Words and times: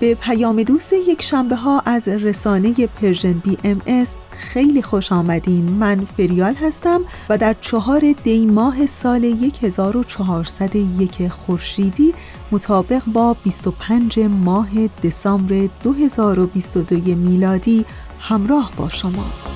به 0.00 0.14
پیام 0.14 0.62
دوست 0.62 0.92
یک 0.92 1.22
شنبه 1.22 1.56
ها 1.56 1.82
از 1.86 2.08
رسانه 2.08 2.74
Persian 2.86 3.32
BMS 3.32 4.16
خیلی 4.30 4.82
خوش 4.82 5.12
آمدین. 5.12 5.70
من 5.70 6.04
فریال 6.04 6.54
هستم 6.54 7.00
و 7.28 7.38
در 7.38 7.56
چهار 7.60 8.12
دی 8.24 8.46
ماه 8.46 8.86
سال 8.86 9.24
1401 9.62 11.28
خورشیدی 11.28 12.14
مطابق 12.52 13.04
با 13.04 13.36
25 13.44 14.18
ماه 14.18 14.68
دسامبر 15.04 15.68
2022 15.82 17.14
میلادی 17.14 17.84
همراه 18.20 18.70
با 18.76 18.88
شما. 18.88 19.53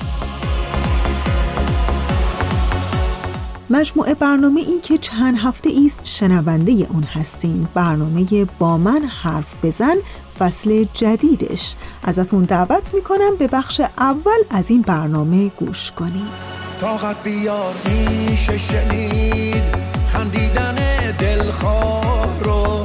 مجموعه 3.71 4.13
برنامه 4.13 4.61
ای 4.61 4.79
که 4.79 4.97
چند 4.97 5.37
هفته 5.37 5.69
ایست 5.69 6.05
شنونده 6.05 6.71
اون 6.71 7.03
هستین. 7.03 7.67
برنامه 7.73 8.45
با 8.59 8.77
من 8.77 9.03
حرف 9.23 9.55
بزن 9.63 9.95
فصل 10.39 10.85
جدیدش. 10.93 11.75
ازتون 12.03 12.43
دعوت 12.43 12.93
می‌کنم 12.93 13.35
به 13.39 13.47
بخش 13.47 13.81
اول 13.97 14.41
از 14.49 14.69
این 14.69 14.81
برنامه 14.81 15.49
گوش 15.49 15.91
کنید 15.91 16.49
طاقت 16.81 17.23
بیار 17.23 17.73
میشه 17.85 18.57
شنید 18.57 19.63
خندیدن 20.07 20.75
دلخواه 21.19 22.43
رو 22.43 22.83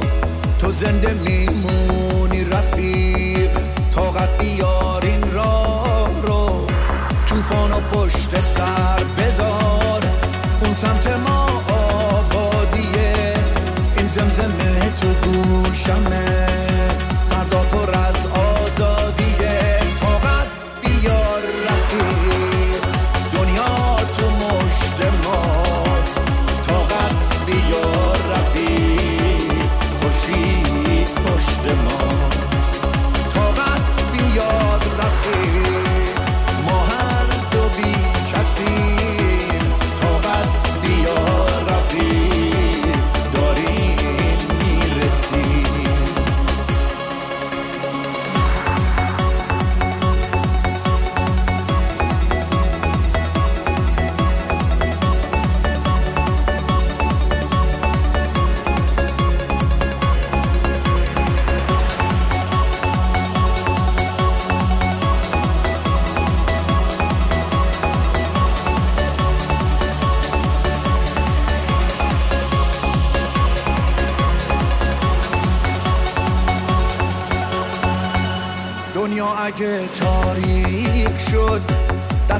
تو 0.59 0.71
زنده 0.71 1.13
میمونی 1.13 1.64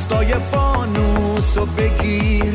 دستای 0.06 0.34
فانوس 0.34 1.58
و 1.58 1.66
بگیر. 1.66 2.55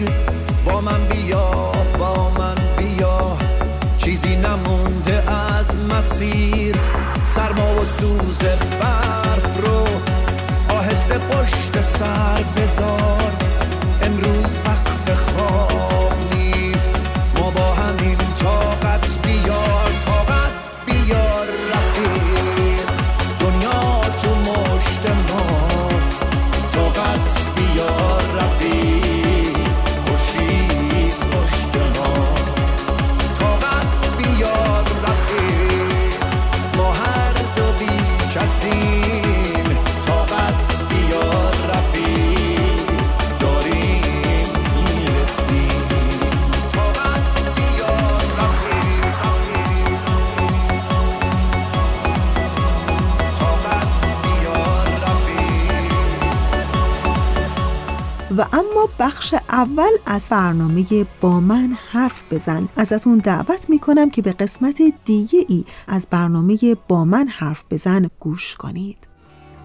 از 60.13 60.29
برنامه 60.31 60.85
با 61.21 61.41
من 61.41 61.69
حرف 61.93 62.33
بزن. 62.33 62.69
ازتون 62.77 63.19
دعوت 63.19 63.71
می‌کنم 63.71 64.11
که 64.11 64.23
به 64.23 64.33
قسمت 64.33 64.83
دیگه 65.05 65.45
ای 65.49 65.65
از 65.89 66.09
برنامه 66.11 66.59
با 66.89 67.05
من 67.05 67.29
حرف 67.29 67.65
بزن 67.71 68.11
گوش 68.21 68.57
کنید. 68.57 68.97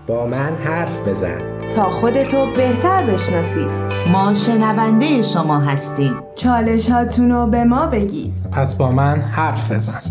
با 0.07 0.27
من 0.27 0.56
حرف 0.56 1.07
بزن. 1.07 1.69
تا 1.69 1.89
خودتو 1.89 2.45
بهتر 2.57 3.12
بشناسید. 3.12 3.68
ما 4.12 4.33
شنونده 4.33 5.21
شما 5.21 5.59
هستیم. 5.59 6.13
چالش 6.36 6.91
رو 7.18 7.48
به 7.48 7.63
ما 7.63 7.88
بگید. 7.88 8.33
پس 8.51 8.77
با 8.77 8.91
من 8.91 9.21
حرف 9.21 9.71
بزن. 9.71 10.01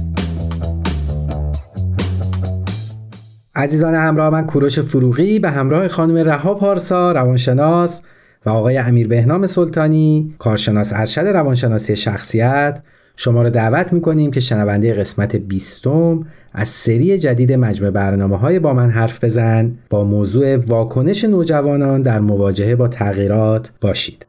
عزیزان 3.54 3.94
همراه 3.94 4.30
من 4.30 4.46
کوروش 4.46 4.78
فروغی 4.78 5.38
به 5.38 5.50
همراه 5.50 5.88
خانم 5.88 6.16
رها 6.16 6.54
پارسا 6.54 7.12
روانشناس 7.12 8.02
و 8.46 8.50
آقای 8.50 8.78
امیر 8.78 9.08
بهنام 9.08 9.46
سلطانی 9.46 10.34
کارشناس 10.38 10.92
ارشد 10.92 11.20
روانشناسی 11.20 11.96
شخصیت. 11.96 12.82
شما 13.16 13.42
را 13.42 13.50
دعوت 13.50 13.92
می‌کنیم 13.92 14.30
که 14.30 14.40
شنونده 14.40 14.94
قسمت 14.94 15.36
بیستم 15.36 16.26
از 16.52 16.68
سری 16.68 17.18
جدید 17.18 17.52
مجموع 17.52 17.90
برنامه 17.90 18.38
های 18.38 18.58
با 18.58 18.74
من 18.74 18.90
حرف 18.90 19.24
بزن. 19.24 19.72
با 19.90 20.04
موضوع 20.04 20.56
واکنش 20.56 21.24
نوجوانان 21.24 22.02
در 22.02 22.20
مواجهه 22.20 22.74
با 22.74 22.88
تغییرات 22.88 23.72
باشید. 23.80 24.26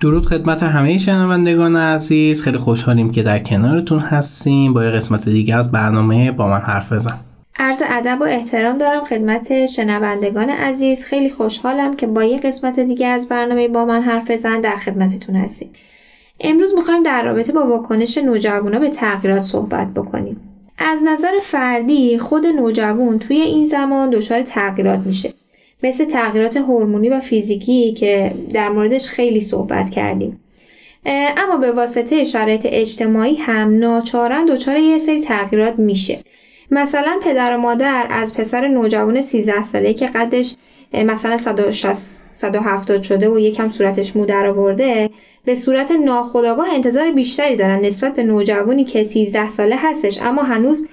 درود 0.00 0.26
خدمت 0.26 0.62
همه 0.62 0.98
شنوندگان 0.98 1.76
عزیز. 1.76 2.42
خیلی 2.42 2.58
خوشحالیم 2.58 3.10
که 3.10 3.22
در 3.22 3.38
کنارتون 3.38 3.98
هستیم. 3.98 4.74
با 4.74 4.84
یه 4.84 4.90
قسمت 4.90 5.28
دیگه 5.28 5.54
از 5.54 5.72
برنامه 5.72 6.32
با 6.32 6.48
من 6.48 6.60
حرف 6.60 6.92
بزن. 6.92 7.18
عرض 7.56 7.82
ادب 7.90 8.20
و 8.20 8.24
احترام 8.24 8.78
دارم 8.78 9.04
خدمت 9.04 9.66
شنوندگان 9.66 10.50
عزیز. 10.50 11.04
خیلی 11.04 11.30
خوشحالم 11.30 11.96
که 11.96 12.06
با 12.06 12.24
یه 12.24 12.38
قسمت 12.38 12.80
دیگه 12.80 13.06
از 13.06 13.28
برنامه 13.28 13.68
با 13.68 13.84
من 13.84 14.02
حرف 14.02 14.30
بزن 14.30 14.60
در 14.60 14.76
خدمتتون 14.76 15.36
هستیم. 15.36 15.70
امروز 16.40 16.74
می‌خوایم 16.74 17.02
در 17.02 17.24
رابطه 17.24 17.52
با 17.52 17.66
واکنش 17.66 18.18
نوجوانا 18.18 18.78
به 18.78 18.90
تغییرات 18.90 19.42
صحبت 19.42 19.88
بکنیم. 19.94 20.40
از 20.78 20.98
نظر 21.06 21.32
فردی 21.42 22.18
خود 22.18 22.46
نوجوان 22.46 23.18
توی 23.18 23.36
این 23.36 23.66
زمان 23.66 24.10
دچار 24.10 24.42
تغییرات 24.42 25.00
میشه. 25.06 25.34
مثل 25.82 26.04
تغییرات 26.04 26.56
هورمونی 26.56 27.08
و 27.08 27.20
فیزیکی 27.20 27.92
که 27.92 28.32
در 28.52 28.68
موردش 28.68 29.08
خیلی 29.08 29.40
صحبت 29.40 29.90
کردیم. 29.90 30.40
اما 31.06 31.56
به 31.56 31.72
واسطه 31.72 32.24
شرایط 32.24 32.66
اجتماعی 32.70 33.36
هم 33.36 33.78
ناچارن 33.78 34.44
دچار 34.44 34.76
یه 34.76 34.98
سری 34.98 35.20
تغییرات 35.20 35.78
میشه. 35.78 36.18
مثلا 36.70 37.18
پدر 37.22 37.56
و 37.56 37.60
مادر 37.60 38.06
از 38.10 38.36
پسر 38.36 38.68
نوجوان 38.68 39.20
13 39.20 39.64
ساله 39.64 39.94
که 39.94 40.06
قدش 40.06 40.54
مثلا 40.92 41.36
160 41.36 41.92
170 42.30 43.02
شده 43.02 43.28
و 43.28 43.38
یکم 43.38 43.68
صورتش 43.68 44.16
مو 44.16 44.26
در 44.26 44.46
آورده 44.46 45.10
به 45.44 45.54
صورت 45.54 45.90
ناخودآگاه 45.90 46.68
انتظار 46.74 47.12
بیشتری 47.12 47.56
دارن 47.56 47.84
نسبت 47.84 48.16
به 48.16 48.22
نوجوانی 48.22 48.84
که 48.84 49.02
13 49.02 49.48
ساله 49.48 49.76
هستش 49.78 50.18
اما 50.22 50.42
هنوز 50.42 50.88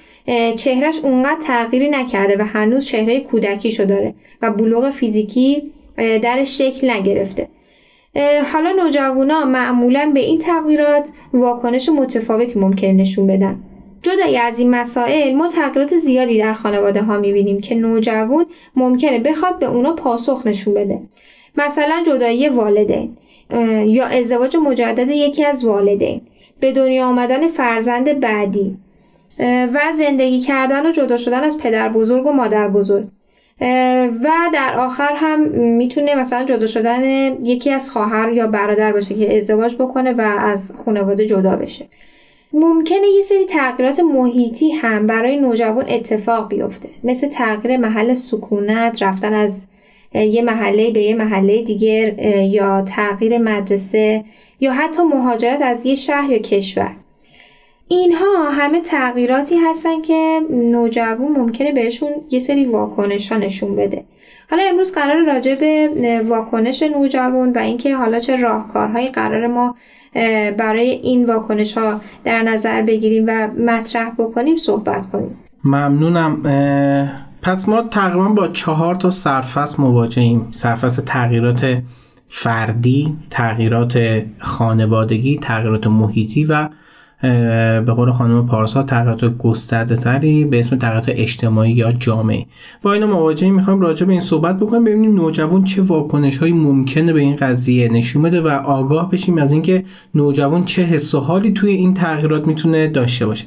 چهرش 0.55 0.99
اونقدر 1.03 1.39
تغییری 1.47 1.89
نکرده 1.89 2.37
و 2.39 2.45
هنوز 2.45 2.85
چهره 2.85 3.19
کودکیشو 3.19 3.85
داره 3.85 4.13
و 4.41 4.51
بلوغ 4.51 4.89
فیزیکی 4.89 5.71
درش 5.97 6.57
شکل 6.57 6.89
نگرفته. 6.89 7.47
حالا 8.53 8.71
نوجوانا 8.71 9.45
معمولا 9.45 10.11
به 10.13 10.19
این 10.19 10.37
تغییرات 10.37 11.09
واکنش 11.33 11.89
متفاوتی 11.89 12.59
ممکنه 12.59 12.93
نشون 12.93 13.27
بدن. 13.27 13.59
جدای 14.01 14.37
از 14.37 14.59
این 14.59 14.69
مسائل 14.69 15.35
ما 15.35 15.47
تغییرات 15.47 15.97
زیادی 15.97 16.37
در 16.37 16.53
خانواده 16.53 17.01
ها 17.01 17.17
می‌بینیم 17.17 17.61
که 17.61 17.75
نوجوان 17.75 18.45
ممکنه 18.75 19.19
بخواد 19.19 19.59
به 19.59 19.65
اونا 19.65 19.93
پاسخ 19.93 20.47
نشون 20.47 20.73
بده. 20.73 21.01
مثلا 21.57 22.03
جدایی 22.07 22.49
والدین 22.49 23.17
یا 23.85 24.05
ازدواج 24.05 24.57
مجدد 24.57 25.09
یکی 25.09 25.45
از 25.45 25.65
والدین. 25.65 26.21
به 26.59 26.71
دنیا 26.71 27.05
آمدن 27.05 27.47
فرزند 27.47 28.19
بعدی. 28.19 28.77
و 29.39 29.79
زندگی 29.97 30.39
کردن 30.39 30.85
و 30.85 30.91
جدا 30.91 31.17
شدن 31.17 31.43
از 31.43 31.57
پدر 31.57 31.89
بزرگ 31.89 32.27
و 32.27 32.31
مادر 32.31 32.67
بزرگ. 32.67 33.07
و 34.23 34.29
در 34.53 34.75
آخر 34.79 35.11
هم 35.15 35.41
می‌تونه 35.57 36.15
مثلا 36.15 36.43
جدا 36.43 36.67
شدن 36.67 37.03
یکی 37.43 37.71
از 37.71 37.89
خواهر 37.89 38.33
یا 38.33 38.47
برادر 38.47 38.91
باشه 38.91 39.15
که 39.15 39.37
ازدواج 39.37 39.75
بکنه 39.75 40.13
و 40.13 40.21
از 40.21 40.73
خانواده 40.85 41.25
جدا 41.25 41.55
بشه. 41.55 41.85
ممکنه 42.53 43.07
یه 43.15 43.21
سری 43.21 43.45
تغییرات 43.45 43.99
محیطی 43.99 44.71
هم 44.71 45.07
برای 45.07 45.39
نوجوان 45.39 45.85
اتفاق 45.89 46.49
بیفته. 46.49 46.89
مثل 47.03 47.27
تغییر 47.27 47.77
محل 47.77 48.13
سکونت 48.13 49.03
رفتن 49.03 49.33
از 49.33 49.67
یه 50.13 50.41
محله 50.41 50.91
به 50.91 51.01
یه 51.01 51.15
محله 51.15 51.61
دیگر 51.61 52.19
یا 52.43 52.81
تغییر 52.81 53.37
مدرسه 53.37 54.23
یا 54.59 54.73
حتی 54.73 55.03
مهاجرت 55.03 55.61
از 55.61 55.85
یه 55.85 55.95
شهر 55.95 56.29
یا 56.29 56.37
کشور. 56.37 56.91
اینها 57.87 58.49
همه 58.51 58.81
تغییراتی 58.81 59.55
هستن 59.55 60.01
که 60.01 60.39
نوجوان 60.51 61.31
ممکنه 61.37 61.71
بهشون 61.71 62.09
یه 62.31 62.39
سری 62.39 62.65
واکنش 62.65 63.31
ها 63.31 63.37
نشون 63.37 63.75
بده. 63.75 64.03
حالا 64.49 64.63
امروز 64.63 64.93
قرار 64.93 65.25
راجع 65.25 65.55
به 65.55 65.89
واکنش 66.27 66.83
نوجوان 66.83 67.51
و 67.51 67.57
اینکه 67.57 67.95
حالا 67.95 68.19
چه 68.19 68.35
راهکارهایی 68.35 69.07
قرار 69.07 69.47
ما 69.47 69.75
برای 70.57 70.89
این 70.89 71.25
واکنش 71.25 71.77
ها 71.77 72.01
در 72.23 72.43
نظر 72.43 72.81
بگیریم 72.81 73.25
و 73.27 73.47
مطرح 73.47 74.09
بکنیم 74.09 74.55
صحبت 74.55 75.11
کنیم. 75.11 75.37
ممنونم. 75.63 76.41
پس 77.41 77.69
ما 77.69 77.81
تقریبا 77.81 78.29
با 78.29 78.47
چهار 78.47 78.95
تا 78.95 79.09
سرفصل 79.09 79.83
مواجهیم. 79.83 80.47
سرفصل 80.51 81.01
تغییرات 81.05 81.77
فردی 82.27 83.17
تغییرات 83.29 84.23
خانوادگی 84.39 85.39
تغییرات 85.39 85.87
محیطی 85.87 86.43
و 86.43 86.69
به 87.85 87.93
قول 87.93 88.11
خانم 88.11 88.47
پارسا 88.47 88.83
تغییرات 88.83 89.37
گسترده 89.37 89.95
تری 89.95 90.45
به 90.45 90.59
اسم 90.59 90.77
تغییرات 90.77 91.05
اجتماعی 91.09 91.71
یا 91.71 91.91
جامعه 91.91 92.45
با 92.81 92.93
اینو 92.93 93.07
مواجهی 93.07 93.51
می‌خوایم 93.51 93.81
راجع 93.81 94.05
به 94.05 94.11
این 94.11 94.21
صحبت 94.21 94.57
بکنیم 94.59 94.83
ببینیم 94.83 95.15
نوجوان 95.15 95.63
چه 95.63 95.81
واکنش 95.81 96.37
هایی 96.37 96.53
ممکنه 96.53 97.13
به 97.13 97.21
این 97.21 97.35
قضیه 97.35 97.89
نشون 97.89 98.21
بده 98.21 98.41
و 98.41 98.47
آگاه 98.47 99.11
بشیم 99.11 99.37
از 99.37 99.51
اینکه 99.51 99.83
نوجوان 100.15 100.65
چه 100.65 100.83
حس 100.83 101.15
و 101.15 101.19
حالی 101.19 101.51
توی 101.51 101.71
این 101.71 101.93
تغییرات 101.93 102.47
می‌تونه 102.47 102.87
داشته 102.87 103.25
باشه. 103.25 103.45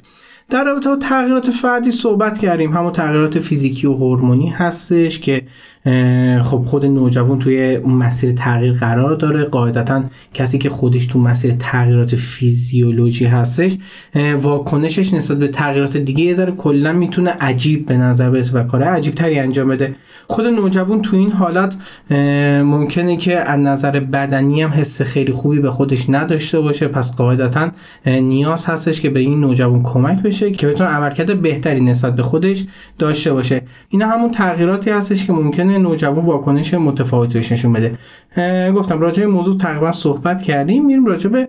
در 0.50 0.64
رابطه 0.64 0.88
با 0.88 0.96
تغییرات 0.96 1.50
فردی 1.50 1.90
صحبت 1.90 2.38
کردیم. 2.38 2.72
همون 2.72 2.92
تغییرات 2.92 3.38
فیزیکی 3.38 3.86
و 3.86 3.92
هورمونی 3.92 4.48
هستش 4.48 5.20
که 5.20 5.42
خب 6.42 6.62
خود 6.66 6.84
نوجوان 6.84 7.38
توی 7.38 7.76
اون 7.76 7.94
مسیر 7.94 8.32
تغییر 8.32 8.72
قرار 8.72 9.16
داره. 9.16 9.44
قاعدتا 9.44 10.04
کسی 10.34 10.58
که 10.58 10.68
خودش 10.68 11.06
تو 11.06 11.18
مسیر 11.18 11.54
تغییرات 11.58 12.16
فیزیولوژی 12.16 13.24
هستش 13.24 13.76
واکنشش 14.40 15.14
نسبت 15.14 15.38
به 15.38 15.48
تغییرات 15.48 15.96
دیگه 15.96 16.24
یه 16.24 16.34
ذره 16.34 16.52
کلا 16.52 16.92
می‌تونه 16.92 17.30
عجیب 17.30 17.86
به 17.86 17.96
نظر 17.96 18.30
برسه 18.30 18.58
و 18.58 18.62
کار 18.62 18.82
عجیب 18.82 19.14
تری 19.14 19.38
انجام 19.38 19.68
بده. 19.68 19.94
خود 20.28 20.46
نوجوان 20.46 21.02
تو 21.02 21.16
این 21.16 21.32
حالت 21.32 21.76
ممکنه 22.64 23.16
که 23.16 23.38
از 23.38 23.60
نظر 23.60 24.00
بدنی 24.00 24.62
هم 24.62 24.70
حس 24.70 25.02
خیلی 25.02 25.32
خوبی 25.32 25.58
به 25.58 25.70
خودش 25.70 26.10
نداشته 26.10 26.60
باشه. 26.60 26.88
پس 26.88 27.16
قاعدتا 27.16 27.70
نیاز 28.06 28.66
هستش 28.66 29.00
که 29.00 29.10
به 29.10 29.20
این 29.20 29.40
نوجوان 29.40 29.82
کمک 29.82 30.22
بشه 30.22 30.50
که 30.50 30.66
بتونه 30.66 30.90
عملکرد 30.90 31.42
بهتری 31.42 31.80
نسبت 31.80 32.16
به 32.16 32.22
خودش 32.22 32.64
داشته 32.98 33.32
باشه. 33.32 33.62
اینا 33.88 34.06
همون 34.06 34.30
تغییراتی 34.30 34.90
هستش 34.90 35.26
که 35.26 35.32
ممکنه 35.68 35.78
نوجوان 35.88 36.24
واکنش 36.24 36.74
متفاوتی 36.74 37.34
بهش 37.34 37.52
نشون 37.52 37.72
بده. 37.72 37.98
گفتم 38.72 39.00
راجع 39.00 39.24
به 39.24 39.32
موضوع 39.32 39.56
تقریبا 39.56 39.92
صحبت 39.92 40.42
کردیم. 40.42 40.86
میریم 40.86 41.06
راجع 41.06 41.30
به 41.30 41.48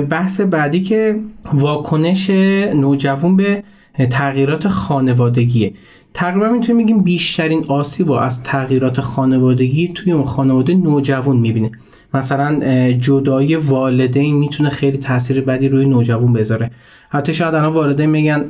بحث 0.00 0.40
بعدی 0.40 0.80
که 0.80 1.20
واکنش 1.52 2.30
نوجوان 2.74 3.36
به 3.36 3.62
تغییرات 4.10 4.68
خانوادگیه. 4.68 5.72
تقریبا 6.14 6.48
می‌تونیم 6.48 6.84
بگیم 6.84 7.02
بیشترین 7.02 7.64
آسیب 7.68 8.10
از 8.10 8.42
تغییرات 8.42 9.00
خانوادگی 9.00 9.88
توی 9.88 10.12
اون 10.12 10.24
خانواده 10.24 10.74
نوجوان 10.74 11.36
می‌بینه. 11.36 11.70
مثلا 12.14 12.60
جدایی 12.92 13.56
والدین 13.56 14.36
می‌تونه 14.36 14.70
خیلی 14.70 14.98
تاثیر 14.98 15.40
بدی 15.40 15.68
روی 15.68 15.84
نوجوان 15.84 16.32
بذاره. 16.32 16.70
حتی 17.10 17.34
شاید 17.34 17.54
الان 17.54 17.74
والدین 17.74 18.10
میگن 18.10 18.44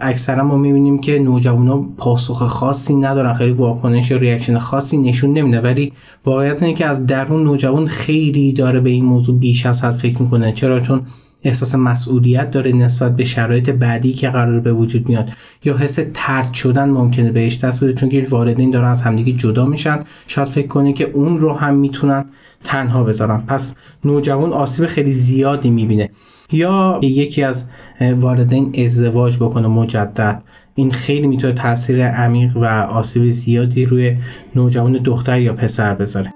اکثرا 0.00 0.44
ما 0.44 0.56
می‌بینیم 0.56 0.98
که 0.98 1.24
ها 1.46 1.88
پاسخ 1.98 2.42
خاصی 2.42 2.94
ندارن 2.94 3.32
خیلی 3.32 3.52
واکنش 3.52 4.10
یا 4.10 4.16
ریاکشن 4.16 4.58
خاصی 4.58 4.98
نشون 4.98 5.32
نمیده. 5.32 5.60
ولی 5.60 5.92
واقعیت 6.24 6.62
اینه 6.62 6.74
که 6.74 6.86
از 6.86 7.06
درون 7.06 7.44
نوجوان 7.44 7.86
خیلی 7.86 8.52
داره 8.52 8.80
به 8.80 8.90
این 8.90 9.04
موضوع 9.04 9.38
بیش 9.38 9.66
از 9.66 9.84
حد 9.84 9.94
فکر 9.94 10.22
می‌کنه. 10.22 10.52
چرا؟ 10.52 10.80
چون 10.80 11.02
احساس 11.44 11.74
مسئولیت 11.74 12.50
داره 12.50 12.72
نسبت 12.72 13.16
به 13.16 13.24
شرایط 13.24 13.70
بعدی 13.70 14.12
که 14.12 14.28
قرار 14.30 14.60
به 14.60 14.72
وجود 14.72 15.08
میاد. 15.08 15.30
یا 15.64 15.76
حس 15.76 15.98
ترد 16.14 16.52
شدن 16.52 16.88
ممکنه 16.88 17.32
بهش 17.32 17.64
دست 17.64 17.84
بده 17.84 17.92
چون 17.92 18.08
که 18.08 18.26
والدین 18.30 18.70
دارن 18.70 18.88
از 18.88 19.02
همدیگه 19.02 19.32
جدا 19.32 19.66
میشن. 19.66 19.98
شاید 20.26 20.48
فکر 20.48 20.66
کنه 20.66 20.92
که 20.92 21.04
اون 21.04 21.38
رو 21.38 21.52
هم 21.52 21.74
می‌تونن 21.74 22.24
تنها 22.64 23.04
بذارن. 23.04 23.42
پس 23.46 23.76
نوجوان 24.04 24.52
آسیب 24.52 24.86
خیلی 24.86 25.12
زیادی 25.12 25.70
می‌بینه. 25.70 26.10
یا 26.52 27.00
یکی 27.02 27.42
از 27.42 27.68
والدین 28.16 28.74
ازدواج 28.84 29.36
بکنه 29.36 29.68
مجدد. 29.68 30.42
این 30.74 30.90
خیلی 30.90 31.26
می‌تونه 31.26 31.52
تاثیر 31.52 32.06
عمیق 32.06 32.56
و 32.56 32.64
آسیب 32.64 33.28
زیادی 33.28 33.84
روی 33.84 34.16
نوجوان 34.54 34.92
دختر 34.92 35.40
یا 35.40 35.52
پسر 35.52 35.94
بذاره. 35.94 36.33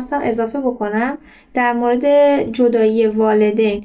چیزی 0.00 0.14
رو 0.14 0.20
خواستم 0.20 0.20
اضافه 0.22 0.60
بکنم 0.60 1.18
در 1.54 1.72
مورد 1.72 2.04
جدایی 2.52 3.06
والدین. 3.06 3.84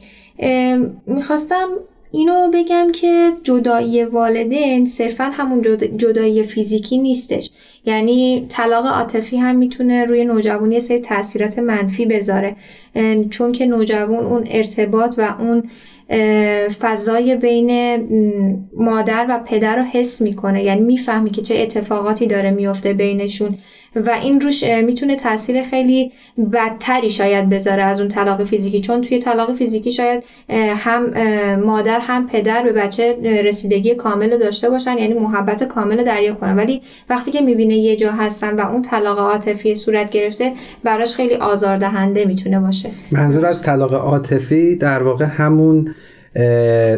می‌خواستم 1.07 1.67
اینو 2.11 2.51
بگم 2.53 2.91
که 2.93 3.31
جدایی 3.43 4.03
والدین 4.03 4.85
صرفا 4.85 5.23
همون 5.23 5.61
جدایی 5.97 6.43
فیزیکی 6.43 6.97
نیستش. 6.97 7.51
یعنی 7.85 8.45
طلاق 8.49 8.85
عاطفی 8.85 9.37
هم 9.37 9.55
می‌تونه 9.55 10.05
روی 10.05 10.25
نوجوان 10.25 10.71
یه 10.71 10.79
سری 10.79 10.99
تاثیرات 10.99 11.59
منفی 11.59 12.05
بذاره. 12.05 12.55
چون 13.29 13.51
که 13.51 13.65
نوجوان 13.65 14.25
اون 14.25 14.43
ارتباط 14.51 15.15
و 15.17 15.35
اون 15.39 15.63
فضای 16.79 17.35
بین 17.35 17.97
مادر 18.77 19.25
و 19.29 19.39
پدر 19.45 19.75
رو 19.75 19.83
حس 19.83 20.21
می‌کنه. 20.21 20.63
یعنی 20.63 20.81
می‌فهمی 20.81 21.29
که 21.29 21.41
چه 21.41 21.55
اتفاقاتی 21.55 22.27
داره 22.27 22.51
میفته 22.51 22.93
بینشون. 22.93 23.57
و 23.95 24.09
این 24.09 24.41
روش 24.41 24.63
می‌تونه 24.63 25.15
تاثیر 25.15 25.63
خیلی 25.63 26.11
بدتری 26.53 27.09
شاید 27.09 27.49
بذاره 27.49 27.83
از 27.83 27.99
اون 27.99 28.09
طلاق 28.09 28.43
فیزیکی 28.43 28.81
چون 28.81 29.01
توی 29.01 29.19
طلاق 29.19 29.55
فیزیکی 29.55 29.91
شاید 29.91 30.23
هم 30.75 31.05
مادر 31.65 31.99
هم 31.99 32.27
پدر 32.27 32.63
به 32.63 32.71
بچه 32.71 33.17
رسیدگی 33.45 33.95
کامل 33.95 34.37
داشته 34.37 34.69
باشن 34.69 34.97
یعنی 34.97 35.13
محبت 35.13 35.63
کامل 35.63 36.03
دریا 36.03 36.33
کنن. 36.33 36.55
ولی 36.55 36.81
وقتی 37.09 37.31
که 37.31 37.41
می‌بینه 37.41 37.77
یه 37.77 37.95
جا 37.95 38.11
هستن 38.11 38.55
و 38.55 38.61
اون 38.71 38.81
طلاق 38.81 39.19
عاطفی 39.19 39.75
صورت 39.75 40.11
گرفته 40.11 40.53
براش 40.83 41.15
خیلی 41.15 41.35
آزاردهنده 41.35 42.25
می‌تونه 42.25 42.59
باشه. 42.59 42.89
منظور 43.11 43.45
از 43.45 43.63
طلاق 43.63 43.93
عاطفی 43.93 44.75
در 44.75 45.03
واقع 45.03 45.25
همون 45.25 45.95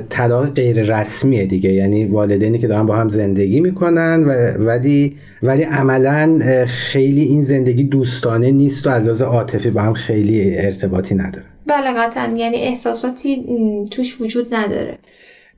طلاق 0.10 0.54
غیر 0.54 1.00
رسمیه 1.00 1.46
دیگه. 1.46 1.74
یعنی 1.74 2.06
والدینی 2.06 2.60
که 2.60 2.68
دارن 2.68 2.86
با 2.86 2.96
هم 2.96 3.10
زندگی 3.10 3.60
می‌کنن 3.60 4.24
و 4.24 4.64
ولی 4.66 5.16
ولی 5.44 5.64
عملا 5.64 6.40
خیلی 6.68 7.22
این 7.22 7.42
زندگی 7.42 7.84
دوستانه 7.84 8.52
نیست 8.52 8.88
و 8.88 8.90
از 8.90 9.04
لحاظ 9.04 9.22
عاطفی 9.22 9.70
با 9.70 9.82
هم 9.82 9.94
خیلی 9.94 10.58
ارتباطی 10.58 11.16
نداره. 11.16 11.46
بله 11.68 11.94
قطعا. 11.98 12.38
یعنی 12.38 12.58
احساساتی 12.58 13.46
توش 13.92 14.22
وجود 14.22 14.56
نداره. 14.56 14.98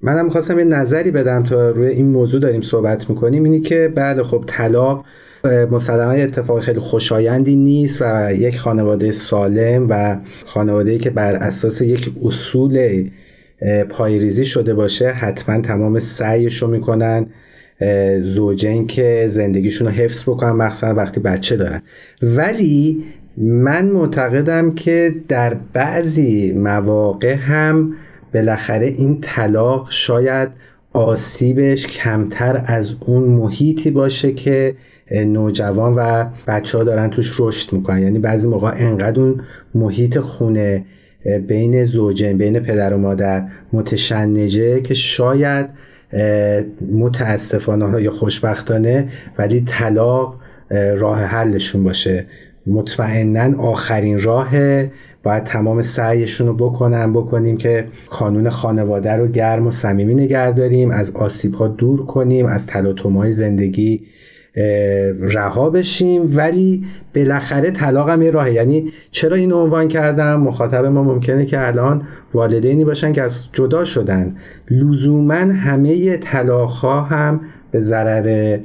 منم 0.01 0.25
می‌خواستم 0.25 0.59
یه 0.59 0.65
نظری 0.65 1.11
بدم 1.11 1.43
تا 1.43 1.69
روی 1.69 1.87
این 1.87 2.05
موضوع 2.05 2.41
داریم 2.41 2.61
صحبت 2.61 3.09
می‌کنیم. 3.09 3.43
اینی 3.43 3.61
که 3.61 3.91
بله 3.95 4.23
خب 4.23 4.43
طلاق 4.47 5.05
مسلما 5.71 6.11
اتفاق 6.11 6.59
خیلی 6.59 6.79
خوشایندی 6.79 7.55
نیست 7.55 8.01
و 8.01 8.33
یک 8.33 8.57
خانواده 8.57 9.11
سالم 9.11 9.87
و 9.89 10.17
خانواده 10.45 10.97
که 10.97 11.09
بر 11.09 11.35
اساس 11.35 11.81
یک 11.81 12.11
اصول 12.25 13.03
پایریزی 13.89 14.45
شده 14.45 14.73
باشه 14.73 15.09
حتما 15.09 15.61
تمام 15.61 15.99
سعیش 15.99 16.61
رو 16.61 16.67
می‌کنن 16.67 17.25
زوجین 18.21 18.87
که 18.87 19.25
زندگیشون 19.29 19.87
رو 19.87 19.93
حفظ 19.93 20.29
بکنن 20.29 20.51
مخصوصا 20.51 20.93
وقتی 20.93 21.19
بچه 21.19 21.55
دارن. 21.55 21.81
ولی 22.21 23.03
من 23.37 23.85
معتقدم 23.85 24.71
که 24.71 25.15
در 25.27 25.53
بعضی 25.73 26.53
مواقع 26.53 27.33
هم 27.33 27.93
بالاخره 28.33 28.85
این 28.85 29.21
طلاق 29.21 29.87
شاید 29.91 30.49
آسیبش 30.93 31.87
کمتر 31.87 32.63
از 32.65 32.95
اون 33.05 33.23
محیطی 33.23 33.91
باشه 33.91 34.31
که 34.31 34.75
نوجوان 35.11 35.93
و 35.93 36.25
بچه 36.47 36.77
ها 36.77 36.83
دارن 36.83 37.09
توش 37.09 37.35
رشد 37.39 37.73
می‌کنن. 37.73 38.01
یعنی 38.01 38.19
بعضی 38.19 38.47
موقع 38.47 38.73
انقدر 38.77 39.19
اون 39.19 39.41
محیط 39.75 40.19
خونه 40.19 40.85
بین 41.47 41.83
زوجین 41.83 42.37
بین 42.37 42.59
پدر 42.59 42.93
و 42.93 42.97
مادر 42.97 43.47
متشنجه 43.73 44.81
که 44.81 44.93
شاید 44.93 45.65
متاسفانه 46.91 48.01
یا 48.01 48.11
خوشبختانه 48.11 49.09
ولی 49.37 49.63
طلاق 49.67 50.39
راه 50.97 51.19
حلشون 51.23 51.83
باشه. 51.83 52.25
مطمئنا 52.67 53.61
آخرین 53.61 54.21
راه 54.21 54.49
باید 55.23 55.43
تمام 55.43 55.81
سعیشون 55.81 56.47
رو 56.47 56.53
بکنن 56.53 57.13
بکنیم 57.13 57.57
که 57.57 57.87
کانون 58.09 58.49
خانواده 58.49 59.13
رو 59.13 59.27
گرم 59.27 59.67
و 59.67 59.71
صمیمی 59.71 60.15
نگه 60.15 60.51
داریم 60.51 60.91
از 60.91 61.15
آسیب 61.15 61.53
ها 61.53 61.67
دور 61.67 62.05
کنیم 62.05 62.45
از 62.45 62.67
تلاطم 62.67 63.31
زندگی 63.31 64.03
رها 65.19 65.69
بشیم 65.69 66.37
ولی 66.37 66.85
بالاخره 67.15 67.71
طلاق 67.71 68.09
هم 68.09 68.21
یه 68.21 68.31
راهه. 68.31 68.53
یعنی 68.53 68.91
چرا 69.11 69.35
این 69.35 69.53
عنوان 69.53 69.87
کردم؟ 69.87 70.39
مخاطب 70.39 70.85
ما 70.85 71.03
ممکنه 71.03 71.45
که 71.45 71.67
الان 71.67 72.07
والدینی 72.33 72.85
باشن 72.85 73.13
که 73.13 73.21
از 73.21 73.47
جدا 73.53 73.85
شدن. 73.85 74.35
لزوما 74.71 75.33
همه 75.35 76.17
طلاق 76.17 76.69
ها 76.69 77.01
هم 77.01 77.41
به 77.71 77.79
ضرر 77.79 78.59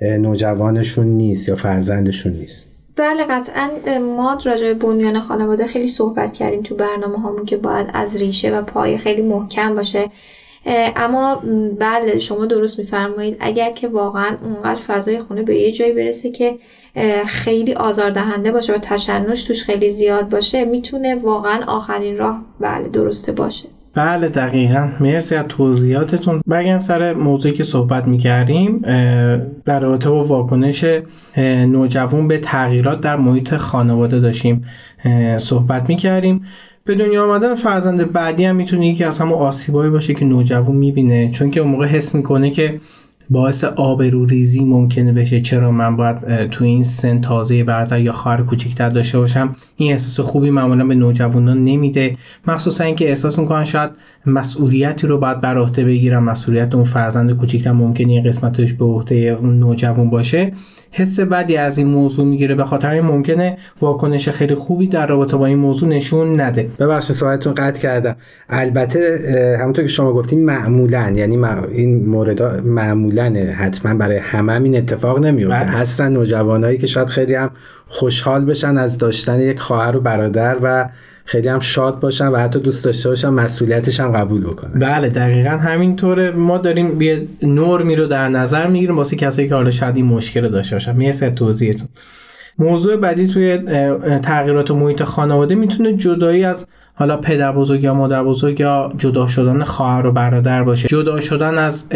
نوجوانشون 0.00 1.06
نیست 1.06 1.48
یا 1.48 1.56
فرزندشون 1.56 2.32
نیست. 2.32 2.72
بله 2.96 3.24
قطعا 3.30 3.68
ما 4.16 4.38
راجع 4.44 4.72
بنیان 4.72 5.20
خانواده 5.20 5.66
خیلی 5.66 5.88
صحبت 5.88 6.32
کردیم 6.32 6.62
تو 6.62 6.74
برنامه 6.74 7.18
هامون 7.18 7.44
که 7.44 7.56
باید 7.56 7.86
از 7.92 8.16
ریشه 8.16 8.58
و 8.58 8.62
پای 8.62 8.98
خیلی 8.98 9.22
محکم 9.22 9.74
باشه. 9.74 10.10
اما 10.96 11.42
بله 11.78 12.18
شما 12.18 12.46
درست 12.46 12.78
میفرمایید. 12.78 13.36
اگر 13.40 13.72
که 13.72 13.88
واقعا 13.88 14.36
اونقدر 14.42 14.80
فضای 14.80 15.18
خونه 15.18 15.42
به 15.42 15.56
یه 15.56 15.72
جایی 15.72 15.92
برسه 15.92 16.30
که 16.30 16.58
خیلی 17.26 17.74
آزاردهنده 17.74 18.52
باشه 18.52 18.74
و 18.74 18.78
تشنج 18.78 19.46
توش 19.46 19.64
خیلی 19.64 19.90
زیاد 19.90 20.28
باشه 20.28 20.64
می‌تونه 20.64 21.14
واقعا 21.14 21.64
آخرین 21.66 22.18
راه 22.18 22.42
بله 22.60 22.88
درسته 22.88 23.32
باشه. 23.32 23.68
بله 23.96 24.28
دقیقا. 24.28 24.88
مرسی 25.00 25.34
از 25.34 25.44
توضیحاتتون. 25.48 26.42
بگم 26.50 26.80
سر 26.80 27.14
موضوعی 27.14 27.54
که 27.54 27.64
صحبت 27.64 28.08
می‌کردیم 28.08 28.78
در 29.64 29.80
رابطه 29.80 30.10
با 30.10 30.24
واکنش 30.24 30.84
نوجوان 31.68 32.28
به 32.28 32.38
تغییرات 32.38 33.00
در 33.00 33.16
محیط 33.16 33.54
خانواده 33.54 34.20
داشتیم 34.20 34.64
صحبت 35.36 35.88
می‌کردیم. 35.88 36.44
به 36.84 36.94
دنیا 36.94 37.24
آمدن 37.24 37.54
فرزند 37.54 38.12
بعدی 38.12 38.44
هم 38.44 38.56
می‌تونه 38.56 38.88
یکی 38.88 39.04
از 39.04 39.20
همون 39.20 39.38
آسیبایی 39.38 39.90
باشه 39.90 40.14
که 40.14 40.24
نوجوان 40.24 40.76
می‌بینه. 40.76 41.30
چون 41.30 41.50
که 41.50 41.60
اون 41.60 41.70
موقع 41.70 41.86
حس 41.86 42.14
می‌کنه 42.14 42.50
که 42.50 42.80
باعث 43.30 43.64
آبروریزی 43.64 44.64
ممکنه 44.64 45.12
بشه. 45.12 45.40
چرا 45.40 45.70
من 45.70 45.96
باید 45.96 46.50
تو 46.50 46.64
این 46.64 46.82
سن 46.82 47.20
تازه 47.20 47.64
برادر 47.64 48.00
یا 48.00 48.12
خواهر 48.12 48.42
کوچیکتر 48.42 48.88
داشته 48.88 49.18
باشم؟ 49.18 49.56
این 49.76 49.92
احساس 49.92 50.26
خوبی 50.26 50.50
معمولا 50.50 50.86
به 50.86 50.94
نوجوانان 50.94 51.64
نمیده. 51.64 52.16
مخصوصا 52.46 52.84
اینکه 52.84 53.08
احساس 53.08 53.38
می‌کنن 53.38 53.64
شاید 53.64 53.90
مسئولیتی 54.26 55.06
رو 55.06 55.18
باید 55.18 55.40
بر 55.40 55.58
عهده 55.58 55.84
بگیرم 55.84 56.24
مسئولیت 56.24 56.74
اون 56.74 56.84
فرزند 56.84 57.36
کوچیکتر 57.36 57.72
ممکنه 57.72 58.12
یه 58.12 58.22
قسمتش 58.22 58.72
به 58.72 58.84
عهده 58.84 59.38
اون 59.40 59.58
نوجوان 59.58 60.10
باشه. 60.10 60.52
حس 60.90 61.20
بدی 61.20 61.56
از 61.56 61.78
این 61.78 61.86
موضوع 61.86 62.26
می‌گیره. 62.26 62.54
به 62.54 62.64
خاطر 62.64 62.90
این 62.90 63.02
ممکنه 63.02 63.56
واکنش 63.80 64.28
خیلی 64.28 64.54
خوبی 64.54 64.88
در 64.88 65.06
رابطه 65.06 65.36
با 65.36 65.46
این 65.46 65.58
موضوع 65.58 65.88
نشون 65.88 66.40
نده. 66.40 66.70
ببخشید 66.78 67.16
صحبتتون 67.16 67.54
قطع 67.54 67.80
کردم. 67.80 68.16
البته 68.48 69.56
همونطور 69.60 69.84
که 69.84 69.90
شما 69.90 70.12
گفتیم 70.12 70.44
معمولا 70.44 71.12
یعنی 71.16 71.44
این 71.44 72.06
مورد 72.06 72.42
معمولا 72.66 73.24
حتما 73.56 73.94
برای 73.94 74.16
همه 74.16 74.52
این 74.52 74.76
اتفاق 74.76 75.24
نمیفته 75.24 75.56
بله. 75.56 75.66
هستن 75.66 76.12
نوجوانایی 76.12 76.78
که 76.78 76.86
شاید 76.86 77.08
خیلی 77.08 77.34
هم 77.34 77.50
خوشحال 77.88 78.44
بشن 78.44 78.78
از 78.78 78.98
داشتن 78.98 79.40
یک 79.40 79.60
خواهر 79.60 79.96
و 79.96 80.00
برادر 80.00 80.56
و 80.62 80.88
خیلی 81.28 81.48
هم 81.48 81.60
شاد 81.60 82.00
باشن 82.00 82.26
و 82.28 82.36
حتی 82.36 82.60
دوست 82.60 82.84
داشته 82.84 83.08
باشن 83.08 83.28
مسئولیتش 83.28 84.00
هم 84.00 84.12
قبول 84.12 84.44
بکنن 84.44 84.80
بله 84.80 85.08
دقیقا 85.08 85.50
همینطوره. 85.50 86.30
ما 86.30 86.58
داریم 86.58 87.02
یه 87.02 87.26
نرمی 87.42 87.96
رو 87.96 88.06
در 88.06 88.28
نظر 88.28 88.66
می‌گیریم 88.66 88.96
واسه 88.96 89.16
کسایی 89.16 89.48
که 89.48 89.54
حالا 89.54 89.70
شاید 89.70 89.96
این 89.96 90.06
مشکل 90.06 90.48
داشته 90.48 90.76
باشن. 90.76 90.96
می‌رسه 90.96 91.30
توضیحتون. 91.30 91.88
موضوع 92.58 92.96
بعدی 92.96 93.26
توی 93.26 93.58
تغییرات 94.22 94.70
محیط 94.70 95.02
خانواده 95.02 95.54
می‌تونه 95.54 95.92
جدایی 95.92 96.44
از 96.44 96.66
حالا 96.94 97.16
پدر 97.16 97.52
بزرگ 97.52 97.82
یا 97.82 97.94
مادر 97.94 98.24
بزرگ 98.24 98.60
یا 98.60 98.92
جدا 98.98 99.26
شدن 99.26 99.62
خواهر 99.62 100.06
و 100.06 100.12
برادر 100.12 100.62
باشه. 100.62 100.88
جدا 100.88 101.20
شدن 101.20 101.58
از 101.58 101.88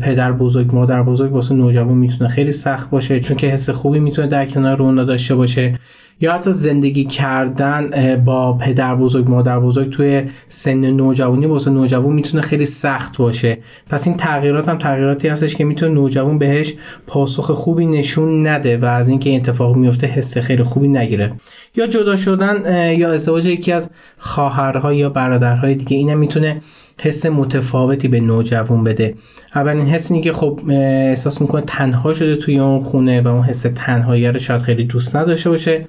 پدر 0.00 0.32
بزرگ 0.32 0.74
مادر 0.74 1.02
بزرگ 1.02 1.32
واسه 1.32 1.54
نوجوان 1.54 1.96
می‌تونه 1.96 2.30
خیلی 2.30 2.52
سخت 2.52 2.90
باشه 2.90 3.20
چون 3.20 3.36
که 3.36 3.46
حس 3.46 3.70
خوبی 3.70 4.00
می‌تونه 4.00 4.28
در 4.28 4.46
کنار 4.46 4.82
اونا 4.82 5.04
داشته 5.04 5.34
باشه. 5.34 5.78
یا 6.20 6.32
حتی 6.32 6.52
زندگی 6.52 7.04
کردن 7.04 8.16
با 8.24 8.52
پدر 8.52 8.94
بزرگ 8.94 9.30
مادر 9.30 9.60
بزرگ 9.60 9.90
توی 9.90 10.22
سن 10.48 10.90
نوجوانی 10.90 11.46
واسه 11.46 11.70
نوجوان 11.70 12.12
می‌تونه 12.12 12.42
خیلی 12.42 12.66
سخت 12.66 13.16
باشه. 13.16 13.58
پس 13.90 14.06
این 14.06 14.16
تغییرات 14.16 14.68
هم 14.68 14.78
تغییراتی 14.78 15.28
هستش 15.28 15.54
که 15.54 15.64
می‌تونه 15.64 15.94
نوجوان 15.94 16.38
بهش 16.38 16.74
پاسخ 17.06 17.50
خوبی 17.50 17.86
نشون 17.86 18.46
نده 18.46 18.78
و 18.78 18.84
از 18.84 19.08
اینکه 19.08 19.30
این 19.30 19.40
اتفاق 19.40 19.76
میفته 19.76 20.06
حس 20.06 20.38
خیلی 20.38 20.62
خوبی 20.62 20.88
نگیره. 20.88 21.32
یا 21.76 21.86
جدا 21.86 22.16
شدن 22.16 22.92
یا 22.92 23.12
ازدواج 23.12 23.46
یکی 23.46 23.72
از 23.72 23.90
خواهرها 24.18 24.92
یا 24.92 25.10
برادرهای 25.10 25.74
دیگه 25.74 25.96
اینم 25.96 26.18
می‌تونه 26.18 26.62
حس 27.02 27.26
متفاوتی 27.26 28.08
به 28.08 28.20
نوجوان 28.20 28.84
بده. 28.84 29.14
اولین 29.54 29.86
حس 29.86 30.10
اینه 30.10 30.24
که 30.24 30.32
خب 30.32 30.60
احساس 30.68 31.40
می‌کنه 31.40 31.62
تنها 31.66 32.14
شده 32.14 32.36
توی 32.36 32.58
اون 32.58 32.80
خونه 32.80 33.20
و 33.20 33.28
اون 33.28 33.42
حس 33.42 33.66
تنهایی 33.74 34.28
رو 34.28 34.38
شاید 34.38 34.60
خیلی 34.60 34.84
دوست 34.84 35.16
نداشته 35.16 35.50
باشه. 35.50 35.86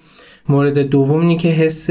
مورد 0.49 0.79
دوم 0.79 1.19
اینه 1.19 1.37
که 1.37 1.47
حس 1.47 1.89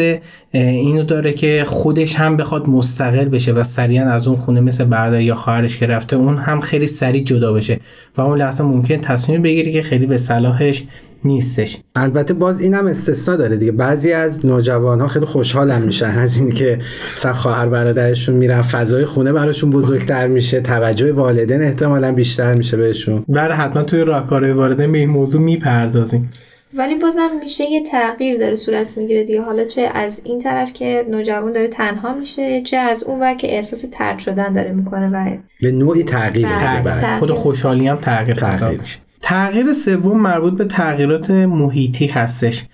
اینو 0.53 1.03
داره 1.03 1.33
که 1.33 1.65
خودش 1.67 2.15
هم 2.15 2.37
بخواد 2.37 2.69
مستقل 2.69 3.25
بشه 3.25 3.53
و 3.53 3.62
سریعا 3.62 4.05
از 4.05 4.29
اون 4.29 4.37
خونه 4.37 4.61
مثل 4.61 4.85
برادر 4.85 5.21
یا 5.21 5.35
خواهرش 5.35 5.79
که 5.79 5.87
رفته 5.87 6.17
اون 6.17 6.38
هم 6.38 6.61
خیلی 6.61 6.87
سریع 6.87 7.23
جدا 7.23 7.53
بشه 7.53 7.81
و 8.17 8.21
اون 8.21 8.38
لحظه 8.38 8.65
ممکن 8.65 9.00
تصمیم 9.00 9.43
بگیره 9.43 9.73
که 9.73 9.83
خیلی 9.83 10.07
به 10.07 10.17
صلاحش 10.17 10.85
نیستش. 11.25 11.79
البته 11.97 12.35
باز 12.35 12.61
اینم 12.61 12.87
استثنا 12.87 13.37
داره 13.37 13.57
دیگه. 13.57 13.73
بعضی 13.73 14.12
از 14.12 14.47
نوجوان 14.47 15.00
ها 15.00 15.09
خیلی 15.09 15.27
خوشحالم 15.27 15.83
میشن 15.83 16.07
از 16.11 16.37
اینکه 16.37 16.79
مثلا 17.17 17.33
خواهر 17.33 17.69
برادرشون 17.69 18.35
میرن 18.35 18.62
فضای 18.62 19.05
خونه 19.05 19.33
براشون 19.33 19.71
بزرگتر 19.71 20.27
میشه 20.27 20.61
توجه 20.61 21.12
والدین 21.12 21.62
احتمالا 21.62 22.12
بیشتر 22.12 22.55
میشه 22.55 22.77
بهشون. 22.77 23.25
بله 23.29 23.55
حتما 23.55 23.83
توی 23.83 24.00
راهکارهای 24.00 24.53
والدین 24.53 24.93
به 24.93 24.99
این 24.99 25.11
موضوع 25.11 25.43
می‌پردازیم. 25.43 26.31
ولی 26.75 26.94
بازم 26.94 27.30
میشه 27.42 27.64
یه 27.64 27.82
تغییر 27.82 28.38
داره 28.38 28.54
صورت 28.54 28.98
می‌گیره 28.98 29.25
دیگه. 29.25 29.42
حالا 29.42 29.64
چه 29.64 29.80
از 29.94 30.20
این 30.25 30.38
طرف 30.38 30.72
که 30.72 31.06
نوجوان 31.10 31.52
داره 31.52 31.68
تنها 31.68 32.14
میشه 32.14 32.62
چه 32.62 32.76
از 32.76 33.04
اون 33.04 33.20
ور 33.20 33.34
که 33.34 33.56
احساس 33.56 33.84
ترد 33.92 34.18
شدن 34.18 34.52
داره 34.52 34.72
می‌کنه 34.72 35.08
و 35.08 35.37
به 35.62 35.70
نوعی 35.70 36.04
تغییر. 36.04 36.48
بله، 36.48 37.18
خود 37.18 37.30
خوشحالی 37.30 37.88
هم 37.88 37.96
تغییر, 37.96 38.37
تغییر. 38.37 38.80
میشه. 38.80 38.98
تغییر 39.22 39.72
سوم 39.72 40.20
مربوط 40.20 40.54
به 40.54 40.64
تغییرات 40.64 41.30
محیطی 41.30 42.06
هستش. 42.06 42.64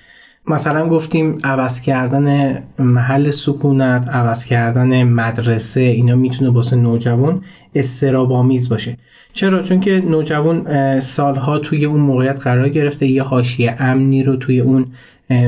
مثلا 0.49 0.89
گفتیم 0.89 1.39
عوض 1.45 1.81
کردن 1.81 2.59
محل 2.79 3.31
سکونت 3.31 4.09
عوض 4.09 4.45
کردن 4.45 5.03
مدرسه 5.03 5.81
اینا 5.81 6.17
می‌تونه 6.17 6.51
واسه 6.51 6.77
نوجوان 6.77 7.43
استرابامیز 7.75 8.69
باشه. 8.69 8.97
چرا؟ 9.33 9.63
چون 9.63 9.81
که 9.81 10.03
نوجوان 10.09 11.01
سالها 11.01 11.59
توی 11.59 11.85
اون 11.85 12.01
موقعیت 12.01 12.43
قرار 12.43 12.69
گرفته 12.69 13.07
یه 13.07 13.23
حاشیه 13.23 13.77
امنی 13.79 14.23
رو 14.23 14.37
توی 14.37 14.61
اون 14.61 14.87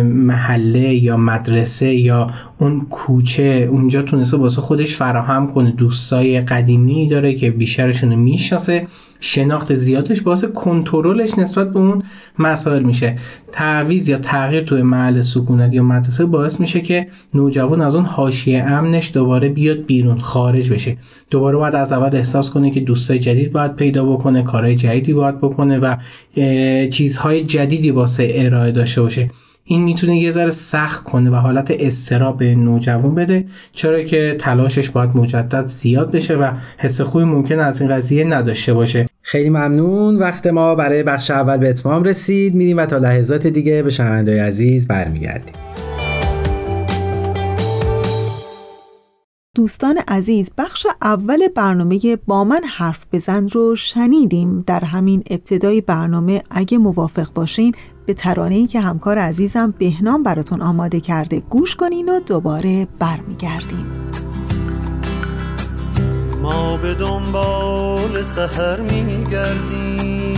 محله 0.02 0.95
یا 0.95 1.16
مدرسه 1.16 1.95
یا 1.95 2.31
اون 2.59 2.87
کوچه 2.90 3.69
اونجا 3.71 4.02
تونسته 4.02 4.37
واسه 4.37 4.61
خودش 4.61 4.95
فراهم 4.95 5.52
کنه. 5.52 5.71
دوستای 5.71 6.40
قدیمی 6.40 7.09
داره 7.09 7.35
که 7.35 7.50
بیشترشون 7.50 8.11
رو 8.11 8.16
می‌شناسه. 8.16 8.87
شناخت 9.21 9.75
زیادش 9.75 10.21
باعث 10.21 10.45
کنترلش 10.45 11.38
نسبت 11.38 11.71
به 11.71 11.78
اون 11.78 12.02
مسائل 12.38 12.83
میشه. 12.83 13.16
تعویض 13.52 14.09
یا 14.09 14.19
تغییر 14.19 14.62
توی 14.62 14.83
محل 14.83 15.21
سکونت 15.21 15.75
یا 15.75 15.83
مدرسه 15.83 16.25
باعث 16.25 16.61
میشه 16.61 16.81
که 16.81 17.07
نوجوان 17.35 17.81
از 17.81 17.95
اون 17.95 18.05
حاشیه 18.05 18.62
امنش 18.62 19.11
دوباره 19.14 19.49
بیاد 19.49 19.87
بیرون 19.87 20.19
خارج 20.19 20.73
بشه. 20.73 20.97
دوباره 21.31 21.57
باید 21.57 21.75
از 21.75 21.93
اول 21.93 22.16
احساس 22.16 22.50
کنه 22.50 22.71
که 22.71 22.81
دوستای 22.81 23.19
جدید 23.19 23.52
باید 23.52 23.76
پیدا 23.76 24.05
بکنه 24.05 24.43
کارهای 24.43 24.75
جدیدی 24.75 25.12
باید 25.12 25.38
بکنه 25.38 25.78
و 25.78 25.97
چیزهای 26.90 27.45
جدیدی 27.45 27.90
واسه 27.90 28.33
ارائه 28.35 28.73
داشته 28.73 29.02
باشه. 29.02 29.28
این 29.68 29.82
می‌تونه 29.82 30.18
یه 30.18 30.30
ذره 30.30 30.50
سخت 30.50 31.04
کنه 31.04 31.30
و 31.30 31.35
حالت 31.35 31.70
استراب 31.70 32.37
به 32.37 32.54
نوجوان 32.54 33.14
بده 33.14 33.46
چرا 33.73 34.02
که 34.02 34.37
تلاشش 34.38 34.90
باید 34.90 35.16
مجدد 35.16 35.64
زیاد 35.64 36.11
بشه 36.11 36.35
و 36.37 36.50
حس 36.78 37.00
خوبی 37.00 37.25
ممکن 37.25 37.58
از 37.58 37.80
این 37.80 37.90
قضیه 37.90 38.25
نداشته 38.25 38.75
باشه. 38.75 39.06
خیلی 39.23 39.50
ممنون. 39.50 40.16
وقت 40.16 40.46
ما 40.46 40.75
برای 40.75 41.02
بخش 41.02 41.30
اول 41.30 41.56
به 41.56 41.68
اتمام 41.68 42.04
رسید. 42.04 42.54
میریم 42.54 42.76
و 42.76 42.87
تا 42.87 42.99
لحظات 42.99 43.46
دیگه 43.46 43.82
به 43.82 43.90
شنوندههای 43.90 44.40
عزیز 44.40 44.88
برمیگردیم. 44.88 45.54
دوستان 49.54 49.99
عزیز 50.08 50.50
بخش 50.58 50.87
اول 51.02 51.49
برنامه 51.49 52.00
با 52.26 52.44
من 52.44 52.61
حرف 52.76 53.04
بزن 53.12 53.49
رو 53.49 53.76
شنیدیم. 53.76 54.64
در 54.66 54.85
همین 54.85 55.23
ابتدای 55.30 55.80
برنامه 55.80 56.42
اگه 56.50 56.78
موافق 56.78 57.32
باشین 57.35 57.75
به 58.06 58.14
ترانه‌ای 58.14 58.66
که 58.66 58.80
همکار 58.80 59.18
عزیزم 59.18 59.75
بهنام 59.78 60.22
براتون 60.22 60.62
آماده 60.62 61.00
کرده 61.00 61.40
گوش 61.40 61.76
کنین 61.76 62.08
و 62.08 62.20
دوباره 62.20 62.86
برمیگردیم. 62.98 63.86
ما 66.42 66.76
به 66.76 66.94
دنبال 66.94 68.22
سهر 68.22 68.80
میگردیم. 68.80 70.36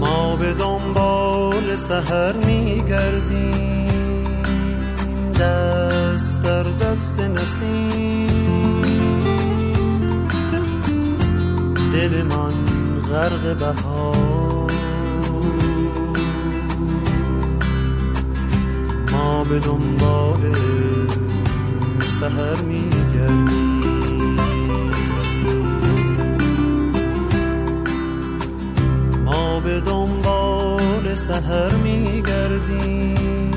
ما 0.00 0.36
به 0.36 0.54
دنبال 0.54 1.76
سهر 1.76 2.32
میگردیم. 2.32 3.82
دست 5.40 6.42
در 6.42 6.62
دست 6.62 7.20
نسیم. 7.20 8.41
دل 11.92 12.22
من 12.22 12.54
غرق 13.10 13.56
بهار. 13.56 14.72
ما 19.12 19.44
به 19.44 19.58
دنبال 19.58 20.56
سهر 22.20 22.62
میگردیم. 22.62 24.36
ما 29.24 29.60
به 29.60 29.80
دنبال 29.80 31.14
سهر 31.14 31.74
میگردیم. 31.74 33.50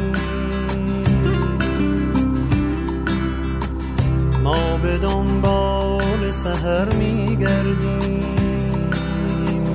ما 4.43 4.77
به 4.77 4.97
دنبال 4.97 5.64
سهر 6.43 6.93
میگردیم 6.93 8.25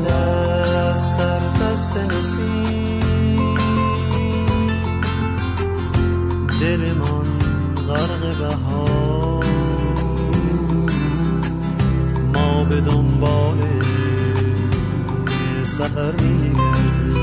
دست 0.08 1.18
در 1.18 1.38
دست 1.38 1.96
نسیم 1.96 3.54
دل 6.60 6.92
من 6.92 7.28
غرق 7.88 8.38
بهار. 8.38 9.44
ما 12.34 12.64
به 12.64 12.80
دنبال 12.80 13.58
سهر 15.64 16.12
میگردیم 16.12 17.20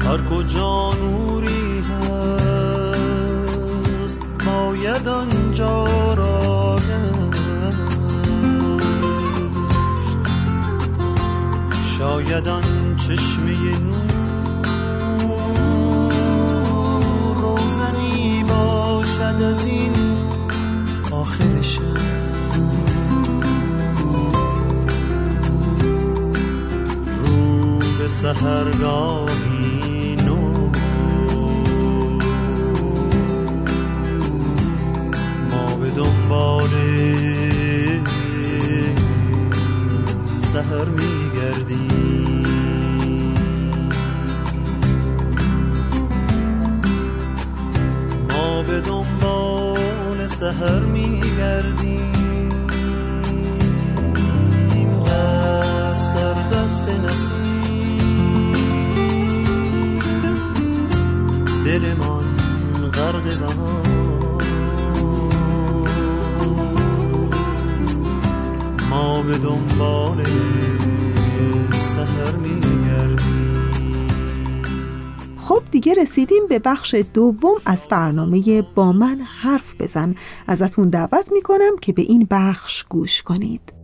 هر 0.00 0.18
کجا 0.30 0.92
نوری 0.94 1.21
باید 4.82 5.08
آنجا 5.08 6.14
را 6.14 6.78
شاید 11.98 12.48
آن 12.48 12.96
چشمه 12.96 13.56
روزنی 17.36 18.44
باشد 18.48 19.42
از 19.42 19.64
این 19.64 19.92
آخر 21.10 21.44
رو 27.24 27.78
به 27.98 28.08
سهرگاهی 28.08 29.41
به 76.52 76.58
بخش 76.58 76.94
دوم 77.14 77.54
از 77.66 77.86
برنامه 77.90 78.62
با 78.74 78.92
من 78.92 79.20
حرف 79.20 79.74
بزن. 79.80 80.14
ازتون 80.46 80.88
دعوت 80.88 81.32
می‌کنم 81.32 81.76
که 81.80 81.92
به 81.92 82.02
این 82.02 82.26
بخش 82.30 82.84
گوش 82.88 83.22
کنید. 83.22 83.81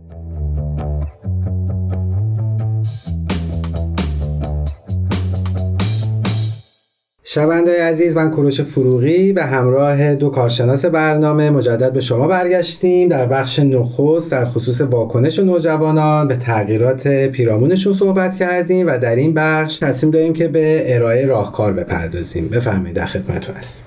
شنوندههای 7.31 7.79
عزیز 7.79 8.17
من 8.17 8.31
کوروش 8.31 8.61
فروغی 8.61 9.33
به 9.33 9.43
همراه 9.43 10.15
دو 10.15 10.29
کارشناس 10.29 10.85
برنامه 10.85 11.49
مجدد 11.49 11.93
به 11.93 12.01
شما 12.01 12.27
برگشتیم 12.27 13.09
در 13.09 13.25
بخش 13.25 13.59
نخست 13.59 14.31
در 14.31 14.45
خصوص 14.45 14.81
واکنش 14.81 15.39
نوجوانان. 15.39 16.27
به 16.27 16.35
تغییرات 16.35 17.07
پیرامونشون 17.07 17.93
صحبت 17.93 18.35
کردیم 18.35 18.87
و 18.87 18.97
در 18.97 19.15
این 19.15 19.33
بخش 19.33 19.77
تصمیم 19.77 20.11
داریم 20.11 20.33
که 20.33 20.47
به 20.47 20.95
ارائه 20.95 21.25
راهکار 21.25 21.73
بپردازیم. 21.73 22.47
بفرمایید 22.47 22.95
در 22.95 23.05
خدمتتون 23.05 23.55
هست 23.55 23.85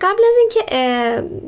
قبل 0.00 0.22
از 0.28 0.34
اینکه 0.40 0.64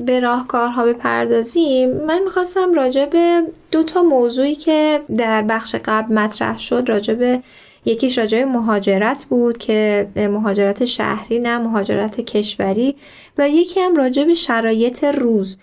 به 0.06 0.20
راهکارها 0.20 0.86
بپردازیم 0.86 1.90
من 1.90 2.20
می‌خواستم 2.24 2.74
راجع 2.74 3.06
به 3.06 3.40
دو 3.70 3.82
تا 3.82 4.02
موضوعی 4.02 4.54
که 4.54 5.00
در 5.16 5.42
بخش 5.42 5.76
قبل 5.84 6.14
مطرح 6.14 6.58
شد 6.58 6.84
راجع 6.88 7.14
به 7.14 7.40
یکیش 7.84 8.18
راجع 8.18 8.44
مهاجرت 8.44 9.24
بود 9.24 9.58
که 9.58 10.08
مهاجرت 10.16 10.84
شهری 10.84 11.38
نه 11.38 11.58
مهاجرت 11.58 12.20
کشوری 12.20 12.96
و 13.38 13.48
یکی 13.48 13.80
هم 13.80 13.96
راجع 13.96 14.24
به 14.24 14.34
شرایط 14.34 15.04
روز. 15.04 15.58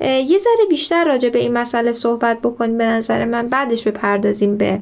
یه 0.00 0.38
ذره 0.38 0.66
بیشتر 0.70 1.04
راجع 1.04 1.28
به 1.28 1.38
این 1.38 1.52
مسئله 1.52 1.92
صحبت 1.92 2.40
بکنیم 2.40 2.78
به 2.78 2.84
نظر 2.84 3.24
من 3.24 3.48
بعدش 3.48 3.82
بپردازیم 3.82 4.56
به 4.56 4.80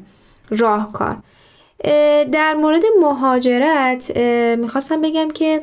راهکار. 0.49 1.17
در 2.31 2.53
مورد 2.53 2.83
مهاجرت 3.01 4.17
می‌خواستم 4.57 5.01
بگم 5.01 5.31
که 5.31 5.61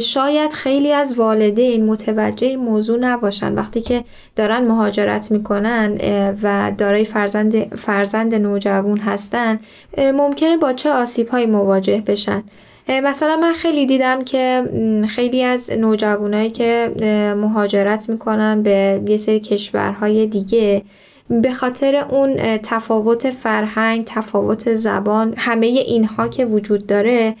شاید 0.00 0.52
خیلی 0.52 0.92
از 0.92 1.18
والدین 1.18 1.86
متوجه 1.86 2.46
این 2.46 2.60
موضوع 2.60 2.98
نباشن. 2.98 3.54
وقتی 3.54 3.80
که 3.80 4.04
دارن 4.36 4.64
مهاجرت 4.64 5.30
می‌کنن 5.30 5.98
و 6.42 6.72
دارای 6.78 7.04
فرزند, 7.04 7.76
فرزند 7.76 8.34
نوجوان 8.34 8.98
هستن 8.98 9.58
ممکنه 9.98 10.56
با 10.56 10.72
چه 10.72 10.90
آسیب 10.90 11.28
های 11.28 11.46
مواجه 11.46 12.02
بشن. 12.06 12.42
مثلا 12.88 13.36
من 13.36 13.52
خیلی 13.52 13.86
دیدم 13.86 14.24
که 14.24 14.62
خیلی 15.08 15.42
از 15.42 15.70
نوجوانایی 15.70 16.50
که 16.50 16.92
مهاجرت 17.36 18.08
می‌کنن 18.08 18.62
به 18.62 19.02
یه 19.06 19.16
سری 19.16 19.40
کشورهای 19.40 20.26
دیگه 20.26 20.82
به 21.30 21.52
خاطر 21.52 21.96
اون 22.10 22.36
تفاوت 22.56 23.30
فرهنگ، 23.30 24.04
تفاوت 24.04 24.74
زبان، 24.74 25.34
همه 25.36 25.66
اینها 25.66 26.28
که 26.28 26.44
وجود 26.44 26.86
داره 26.86 27.34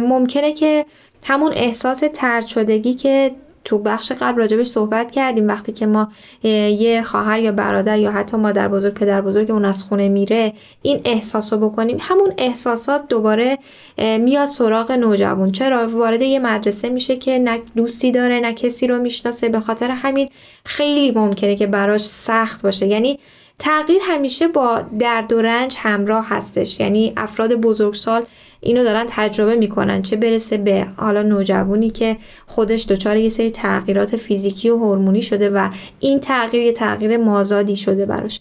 ممکنه 0.00 0.52
که 0.52 0.86
همون 1.28 1.52
احساس 1.54 2.04
ترد 2.14 2.46
شدگی 2.46 2.94
که 2.94 3.30
تو 3.64 3.78
بخش 3.78 4.12
قبل 4.12 4.38
راجبش 4.38 4.66
صحبت 4.66 5.10
کردیم 5.10 5.48
وقتی 5.48 5.72
که 5.72 5.86
ما 5.86 6.08
یه 6.42 7.02
خواهر 7.02 7.40
یا 7.40 7.52
برادر 7.52 7.98
یا 7.98 8.10
حتی 8.10 8.36
مادر 8.36 8.68
بزرگ 8.68 8.94
پدر 8.94 9.20
بزرگ 9.20 9.50
اون 9.50 9.64
از 9.64 9.82
خونه 9.82 10.08
میره 10.08 10.52
این 10.82 11.00
احساس 11.04 11.52
رو 11.52 11.70
بکنیم. 11.70 11.98
همون 12.00 12.32
احساسات 12.38 13.08
دوباره 13.08 13.58
میاد 13.98 14.48
سراغ 14.48 14.92
نوجوان. 14.92 15.52
چرا؟ 15.52 15.88
وارد 15.88 16.22
یه 16.22 16.38
مدرسه 16.38 16.88
میشه 16.88 17.16
که 17.16 17.38
نه 17.38 17.58
دوستی 17.76 18.12
داره 18.12 18.40
نه 18.40 18.52
کسی 18.52 18.86
رو 18.86 18.98
می‌شناسه. 18.98 19.48
به 19.48 19.60
خاطر 19.60 19.90
همین 19.90 20.28
خیلی 20.64 21.10
ممکنه 21.10 21.56
که 21.56 21.66
براش 21.66 22.00
سخت 22.00 22.62
باشه. 22.62 22.86
یعنی 22.86 23.18
تغییر 23.58 24.02
همیشه 24.02 24.48
با 24.48 24.82
درد 24.98 25.32
و 25.32 25.42
رنج 25.42 25.76
همراه 25.78 26.26
هستش. 26.28 26.80
یعنی 26.80 27.12
افراد 27.16 27.54
بزرگسال 27.54 28.22
اینو 28.66 28.84
دارن 28.84 29.06
تجربه 29.08 29.54
می‌کنن 29.54 30.02
چه 30.02 30.16
برسه 30.16 30.56
به 30.56 30.86
حالا 30.96 31.22
نوجوانی 31.22 31.90
که 31.90 32.16
خودش 32.46 32.86
دچار 32.86 33.16
یه 33.16 33.28
سری 33.28 33.50
تغییرات 33.50 34.16
فیزیکی 34.16 34.70
و 34.70 34.76
هورمونی 34.76 35.22
شده 35.22 35.50
و 35.50 35.68
این 36.00 36.20
تغییر 36.20 36.62
یه 36.62 36.72
تغییر 36.72 37.16
مازادی 37.16 37.76
شده 37.76 38.06
براش. 38.06 38.40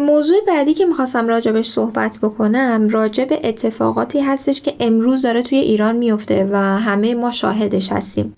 موضوع 0.00 0.36
بعدی 0.46 0.74
که 0.74 0.84
می‌خواستم 0.84 1.28
راجبش 1.28 1.66
صحبت 1.66 2.18
بکنم 2.22 2.88
راجب 2.90 3.28
اتفاقاتی 3.44 4.20
هستش 4.20 4.60
که 4.60 4.74
امروز 4.80 5.22
داره 5.22 5.42
توی 5.42 5.58
ایران 5.58 5.96
میفته 5.96 6.48
و 6.52 6.56
همه 6.56 7.14
ما 7.14 7.30
شاهدش 7.30 7.92
هستیم. 7.92 8.34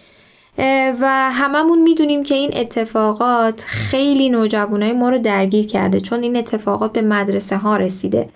و 1.01 1.31
هممون 1.33 1.83
می‌دونیم 1.83 2.23
که 2.23 2.35
این 2.35 2.51
اتفاقات 2.57 3.65
خیلی 3.67 4.29
نوجوانای 4.29 4.93
ما 4.93 5.11
رو 5.11 5.19
درگیر 5.19 5.67
کرده 5.67 6.01
چون 6.01 6.23
این 6.23 6.37
اتفاقات 6.37 6.93
به 6.93 7.03
مدرسه 7.03 7.57
ها 7.57 7.77
رسیده. 7.77 8.29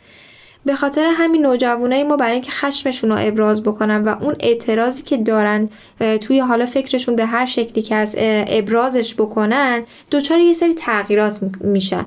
به 0.65 0.75
خاطر 0.75 1.13
همین 1.17 1.47
نوجوانای 1.47 2.05
ما 2.05 2.17
برای 2.17 2.33
اینکه 2.33 2.51
خشمشون 2.51 3.11
رو 3.11 3.17
ابراز 3.21 3.63
بکنن 3.63 4.05
و 4.05 4.17
اون 4.23 4.35
اعتراضی 4.41 5.03
که 5.03 5.17
دارن 5.17 5.69
توی 6.21 6.41
حالا 6.41 6.67
فکرشون 6.67 7.17
به 7.17 7.27
هر 7.27 7.47
شکلی 7.47 7.83
که 7.83 7.95
از 7.95 8.17
ابرازش 8.19 9.15
بکنن 9.15 9.83
دچار 10.11 10.39
یه 10.39 10.53
سری 10.53 10.75
تغییرات 10.75 11.41
میشن. 11.61 12.07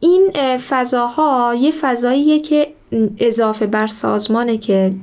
این 0.00 0.32
فضاها 0.56 1.54
یه 1.60 1.70
فضاییه 1.70 2.40
که 2.40 2.68
اضافه 3.18 3.66
بر 3.66 3.86
سازمانه 3.86 4.58
که 4.58 4.94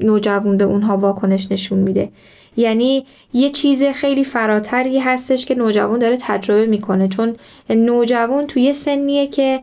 نوجوان 0.00 0.56
به 0.56 0.64
اونها 0.64 0.96
واکنش 0.96 1.52
نشون 1.52 1.78
میده. 1.78 2.08
یعنی 2.56 3.06
یه 3.32 3.50
چیز 3.50 3.84
خیلی 3.84 4.24
فراتری 4.24 4.98
هستش 4.98 5.46
که 5.46 5.54
نوجوان 5.54 5.98
داره 5.98 6.16
تجربه 6.20 6.66
می‌کنه. 6.66 7.08
چون 7.08 7.36
نوجوان 7.70 8.46
توی 8.46 8.72
سنیه 8.72 9.26
که 9.26 9.60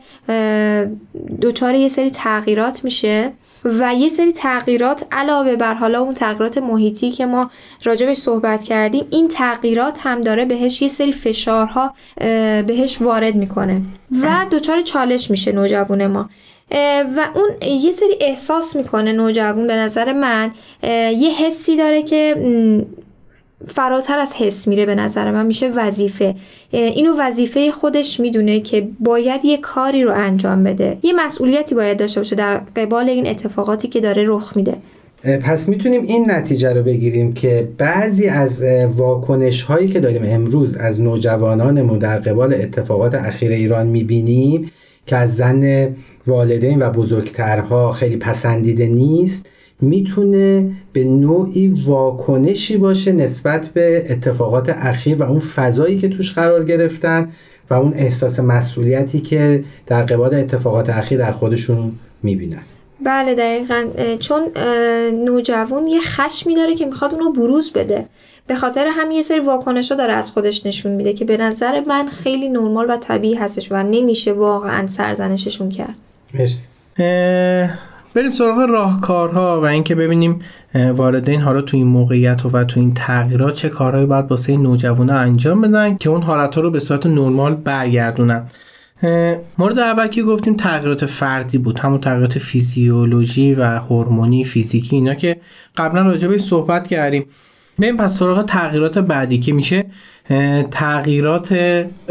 دچار 1.42 1.74
یه 1.74 1.88
سری 1.88 2.10
تغییرات 2.10 2.84
میشه 2.84 3.32
و 3.64 3.94
یه 3.94 4.08
سری 4.08 4.32
تغییرات 4.32 5.06
علاوه 5.12 5.56
بر 5.56 5.74
حالا 5.74 6.00
اون 6.00 6.14
تغییرات 6.14 6.58
محیطی 6.58 7.10
که 7.10 7.26
ما 7.26 7.50
راجبش 7.84 8.16
صحبت 8.16 8.62
کردیم 8.62 9.06
این 9.10 9.28
تغییرات 9.28 9.98
هم 10.02 10.20
داره 10.20 10.44
بهش 10.44 10.82
یه 10.82 10.88
سری 10.88 11.12
فشارها 11.12 11.94
بهش 12.66 13.02
وارد 13.02 13.34
می‌کنه 13.34 13.82
و 14.22 14.46
دچار 14.50 14.80
چالش 14.80 15.30
میشه 15.30 15.52
نوجوان 15.52 16.06
ما. 16.06 16.30
و 17.16 17.26
اون 17.34 17.70
یه 17.80 17.92
سری 17.92 18.16
احساس 18.20 18.76
می‌کنه 18.76 19.12
نوجوان 19.12 19.66
به 19.66 19.76
نظر 19.76 20.12
من. 20.12 20.50
یه 21.18 21.30
حسی 21.30 21.76
داره 21.76 22.02
که 22.02 22.36
فراتر 23.68 24.18
از 24.18 24.34
حس 24.34 24.68
میره 24.68 24.86
به 24.86 24.94
نظر 24.94 25.30
من 25.30 25.46
میشه 25.46 25.68
وظیفه. 25.68 26.34
اینو 26.70 27.14
وظیفه 27.18 27.70
خودش 27.70 28.20
می‌دونه 28.20 28.60
که 28.60 28.88
باید 29.00 29.44
یه 29.44 29.56
کاری 29.56 30.04
رو 30.04 30.12
انجام 30.14 30.64
بده. 30.64 30.98
یه 31.02 31.12
مسئولیتی 31.12 31.74
باید 31.74 31.98
داشته 31.98 32.20
باشه 32.20 32.36
در 32.36 32.56
قبال 32.56 33.08
این 33.08 33.26
اتفاقاتی 33.26 33.88
که 33.88 34.00
داره 34.00 34.24
رخ 34.26 34.56
میده. 34.56 34.76
پس 35.44 35.68
می‌تونیم 35.68 36.04
این 36.06 36.30
نتیجه 36.30 36.74
رو 36.74 36.82
بگیریم 36.82 37.32
که 37.32 37.68
بعضی 37.78 38.28
از 38.28 38.64
واکنش 38.96 39.62
هایی 39.62 39.88
که 39.88 40.00
داریم 40.00 40.22
امروز 40.24 40.76
از 40.76 41.00
نوجوانانمون 41.00 41.98
در 41.98 42.18
قبال 42.18 42.54
اتفاقات 42.54 43.14
اخیر 43.14 43.50
ایران 43.50 43.86
می‌بینیم 43.86 44.70
که 45.06 45.16
از 45.16 45.36
زن 45.36 45.94
والدین 46.26 46.82
و 46.82 46.90
بزرگترها 46.90 47.92
خیلی 47.92 48.16
پسندیده 48.16 48.86
نیست 48.86 49.46
می‌تونه 49.80 50.70
به 50.92 51.04
نوعی 51.04 51.68
واکنشی 51.86 52.76
باشه 52.76 53.12
نسبت 53.12 53.68
به 53.68 54.06
اتفاقات 54.10 54.68
اخیر 54.68 55.16
و 55.16 55.22
اون 55.22 55.40
فضایی 55.40 55.98
که 55.98 56.08
توش 56.08 56.34
قرار 56.34 56.64
گرفتن 56.64 57.28
و 57.70 57.74
اون 57.74 57.94
احساس 57.94 58.40
مسئولیتی 58.40 59.20
که 59.20 59.64
در 59.86 60.02
قبال 60.02 60.34
اتفاقات 60.34 60.90
اخیر 60.90 61.18
در 61.18 61.32
خودشون 61.32 61.92
می‌بینن. 62.22 62.62
بله 63.04 63.34
دقیقا. 63.34 63.84
چون 64.18 64.42
نوجوان 65.24 65.86
یه 65.86 66.00
خشمی 66.00 66.54
داره 66.54 66.74
که 66.74 66.86
می‌خواد 66.86 67.14
اونو 67.14 67.32
بروز 67.32 67.72
بده. 67.72 68.06
به 68.50 68.56
خاطر 68.56 68.86
هم 68.90 69.10
یه 69.10 69.22
سری 69.22 69.40
واکنش 69.40 69.92
داره 69.92 70.12
از 70.12 70.30
خودش 70.30 70.66
نشون 70.66 70.92
میده 70.92 71.12
که 71.12 71.24
به 71.24 71.36
نظر 71.36 71.80
من 71.86 72.08
خیلی 72.08 72.48
نرمال 72.48 72.90
و 72.90 72.96
طبیعی 72.96 73.34
هستش 73.34 73.72
و 73.72 73.82
نمیشه 73.82 74.32
واقعا 74.32 74.86
سرزنششون 74.86 75.68
کرد. 75.68 75.94
مرسی. 76.34 76.68
بریم 78.14 78.30
سراغ 78.32 78.58
راهکارها 78.58 79.60
و 79.60 79.64
اینکه 79.64 79.94
ببینیم 79.94 80.40
والدین 80.74 81.40
حالا 81.40 81.62
تو 81.62 81.76
این 81.76 81.86
موقعیت 81.86 82.46
و 82.46 82.64
تو 82.64 82.80
این 82.80 82.94
تغییرات 82.94 83.54
چه 83.54 83.68
کارهایی 83.68 84.06
باید 84.06 84.30
واسه 84.30 84.56
نوجوانا 84.56 85.14
انجام 85.14 85.60
بدن 85.60 85.96
که 85.96 86.10
اون 86.10 86.22
حالت 86.22 86.58
رو 86.58 86.70
به 86.70 86.80
صورت 86.80 87.06
نرمال 87.06 87.54
برگردونن. 87.54 88.46
مورد 89.58 89.78
اول 89.78 90.06
که 90.06 90.22
گفتیم 90.22 90.56
تغییرات 90.56 91.06
فردی 91.06 91.58
بود. 91.58 91.78
همون 91.78 92.00
تغییرات 92.00 92.38
فیزیولوژی 92.38 93.54
و 93.54 93.64
هورمونی 93.64 94.44
فیزیکی 94.44 94.96
اینا 94.96 95.14
که 95.14 95.36
قبلا 95.76 96.02
راجع 96.02 96.28
به 96.28 96.38
صحبت 96.38 96.88
کردیم. 96.88 97.26
بریم 97.80 97.96
پس 97.96 98.18
سراغ 98.18 98.44
تغییرات 98.44 98.98
بعدی 98.98 99.38
که 99.38 99.52
میشه 99.52 99.84
تغییرات 100.70 101.56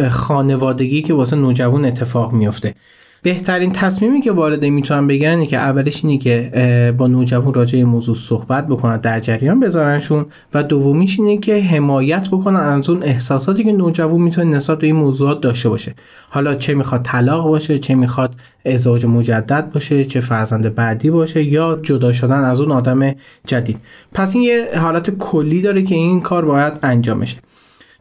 خانوادگی 0.09 1.01
که 1.01 1.13
واسه 1.13 1.35
نوجوان 1.35 1.85
اتفاق 1.85 2.33
میفته 2.33 2.75
بهترین 3.21 3.71
تصمیمی 3.71 4.21
که 4.21 4.31
وارد 4.31 4.65
می‌تونن 4.65 5.07
بگن 5.07 5.29
اینه 5.29 5.45
که 5.45 5.57
اولش 5.57 6.05
اینه 6.05 6.17
که 6.17 6.93
با 6.97 7.07
نوجوان 7.07 7.53
راجع 7.53 7.83
موضوع 7.83 8.15
صحبت 8.15 8.67
بکنن 8.67 8.97
در 8.97 9.19
جریان 9.19 9.59
بذارنشون 9.59 10.25
و 10.53 10.63
دومیش 10.63 11.19
اینه 11.19 11.37
که 11.37 11.61
حمایت 11.61 12.27
بکنن 12.27 12.59
از 12.59 12.89
اون 12.89 13.03
احساساتی 13.03 13.63
که 13.63 13.71
نوجوان 13.71 14.21
می‌تونه 14.21 14.55
نسبت 14.55 14.79
به 14.79 14.87
این 14.87 14.95
موضوعات 14.95 15.41
داشته 15.41 15.69
باشه. 15.69 15.93
حالا 16.29 16.55
چه 16.55 16.73
می‌خواد 16.73 17.03
طلاق 17.03 17.47
باشه 17.47 17.79
چه 17.79 17.95
می‌خواد 17.95 18.35
ازدواج 18.65 19.05
مجدد 19.05 19.71
باشه 19.73 20.05
چه 20.05 20.19
فرزند 20.19 20.75
بعدی 20.75 21.09
باشه 21.09 21.43
یا 21.43 21.79
جدا 21.81 22.11
شدن 22.11 22.43
از 22.43 22.61
اون 22.61 22.71
آدم 22.71 23.15
جدید. 23.47 23.77
پس 24.13 24.35
این 24.35 24.43
یه 24.43 24.67
حالت 24.79 25.09
کلی 25.09 25.61
داره 25.61 25.81
که 25.81 25.95
این 25.95 26.21
کار 26.21 26.45
باید 26.45 26.73
انجام 26.83 27.19
بشه. 27.19 27.37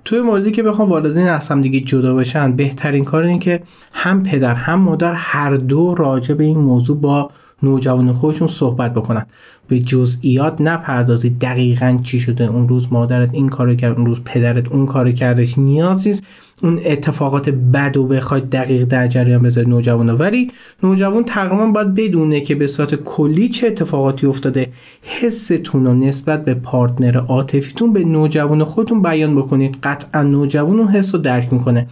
توی 0.08 0.20
موردی 0.20 0.50
که 0.50 0.62
بخوام 0.62 0.88
والدین 0.88 1.28
از 1.28 1.48
هم 1.48 1.60
دیگه 1.60 1.80
جدا 1.80 2.14
بشن 2.14 2.52
بهترین 2.52 3.04
کار 3.04 3.22
اینه 3.22 3.38
که 3.38 3.62
هم 3.92 4.22
پدر 4.22 4.54
هم 4.54 4.80
مادر 4.80 5.12
هر 5.12 5.56
دو 5.56 5.94
راجع 5.94 6.34
به 6.34 6.44
این 6.44 6.58
موضوع 6.58 7.00
با 7.00 7.30
نوجوان 7.62 8.12
خودشون 8.12 8.48
صحبت 8.48 8.94
بکنن. 8.94 9.26
به 9.68 9.80
جزئیات 9.80 10.60
نپردازید 10.60 11.38
دقیقا 11.38 11.98
چی 12.02 12.20
شده 12.20 12.44
اون 12.44 12.68
روز 12.68 12.92
مادرت 12.92 13.34
این 13.34 13.48
کارو 13.48 13.74
کرد 13.74 13.96
اون 13.96 14.06
روز 14.06 14.20
پدرت 14.24 14.68
اون 14.68 14.86
کارو 14.86 15.12
کردش. 15.12 15.58
نیازی 15.58 16.20
اون 16.62 16.80
اتفاقات 16.84 17.48
بد 17.48 17.96
و 17.96 18.06
بخواید 18.06 18.50
دقیق 18.50 18.84
در 18.84 19.08
جریان 19.08 19.42
بذارید 19.42 19.70
نوجوان 19.70 20.10
ولی 20.10 20.50
نوجوان 20.82 21.24
تقریبا 21.24 21.66
باید 21.66 21.94
بدونه 21.94 22.40
که 22.40 22.54
به 22.54 22.66
صورت 22.66 22.94
کلی 22.94 23.48
چه 23.48 23.66
اتفاقاتی 23.66 24.26
افتاده. 24.26 24.72
حستون 25.02 25.86
رو 25.86 25.94
نسبت 25.94 26.44
به 26.44 26.54
پارتنر 26.54 27.16
عاطفیتون 27.16 27.92
به 27.92 28.04
نوجوان 28.04 28.64
خودتون 28.64 29.02
بیان 29.02 29.36
بکنید. 29.36 29.78
قطعا 29.82 30.22
نوجوان 30.22 30.78
اون 30.78 30.88
حس 30.88 31.14
رو 31.14 31.20
درک 31.20 31.52
می‌کنه. 31.52 31.86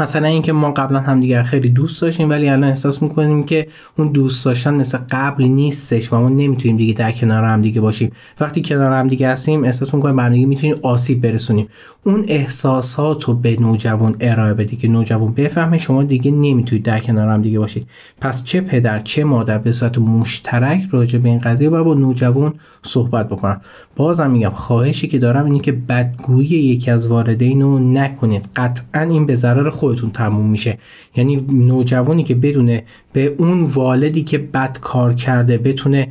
مثلا 0.00 0.28
اینکه 0.28 0.52
ما 0.52 0.70
قبلا 0.70 1.00
همدیگر 1.00 1.42
خیلی 1.42 1.68
دوست 1.68 2.02
داشتیم 2.02 2.30
ولی 2.30 2.48
الان 2.48 2.64
احساس 2.64 3.02
می‌کنیم 3.02 3.42
که 3.42 3.68
اون 3.98 4.12
دوست 4.12 4.44
داشتن 4.44 4.74
مثل 4.74 4.98
قبل 5.10 5.44
نیستش 5.44 6.12
و 6.12 6.16
ما 6.16 6.28
نمی‌تونیم 6.28 6.76
دیگه 6.76 6.92
در 6.92 7.12
کنار 7.12 7.44
هم 7.44 7.62
دیگه 7.62 7.80
باشیم. 7.80 8.12
وقتی 8.40 8.62
کنار 8.62 8.92
هم 8.92 9.08
دیگه 9.08 9.28
هستیم 9.28 9.64
احساس 9.64 9.94
می‌کنیم 9.94 10.18
همدیگه 10.18 10.46
می‌تونیم 10.46 10.76
آسیب 10.82 11.20
برسونیم. 11.20 11.68
اون 12.04 12.24
احساسات 12.28 13.24
رو 13.24 13.34
به 13.34 13.56
نوجوان 13.60 14.16
ارائه 14.20 14.54
بدی 14.54 14.76
که 14.76 14.88
نوجوان 14.88 15.34
بفهمه 15.34 15.78
شما 15.78 16.02
دیگه 16.02 16.30
نمی‌تونید 16.30 16.84
در 16.84 17.00
کنار 17.00 17.28
هم 17.28 17.42
دیگه 17.42 17.58
باشید. 17.58 17.86
پس 18.20 18.44
چه 18.44 18.60
پدر 18.60 18.98
چه 18.98 19.24
مادر 19.24 19.58
به 19.58 19.72
صورت 19.72 19.98
مشترک 19.98 20.82
راجع 20.90 21.18
به 21.18 21.28
این 21.28 21.38
قضیه 21.38 21.70
باید 21.70 21.84
با 21.84 21.94
نوجوان 21.94 22.54
صحبت 22.82 23.28
بکنن. 23.28 23.60
بازم 23.96 24.30
میگم 24.30 24.48
خواهشی 24.48 25.08
که 25.08 25.18
دارم 25.18 25.44
اینه 25.44 25.58
که 25.58 25.72
بدگویی 25.72 26.48
یکی 26.48 26.90
از 26.90 27.08
والدین 27.08 27.62
رو 27.62 27.78
نکنید. 27.78 28.44
قطعا 28.56 29.02
این 29.02 29.26
به 29.26 29.34
ضرر 29.34 29.70
خودتون 29.70 30.10
تموم 30.10 30.46
میشه. 30.46 30.78
یعنی 31.16 31.46
نوجوانی 31.52 32.24
که 32.24 32.34
بدونه 32.34 32.84
به 33.12 33.34
اون 33.38 33.64
والدی 33.64 34.22
که 34.22 34.38
بد 34.38 34.78
کار 34.80 35.14
کرده 35.14 35.58
بتونه 35.58 36.08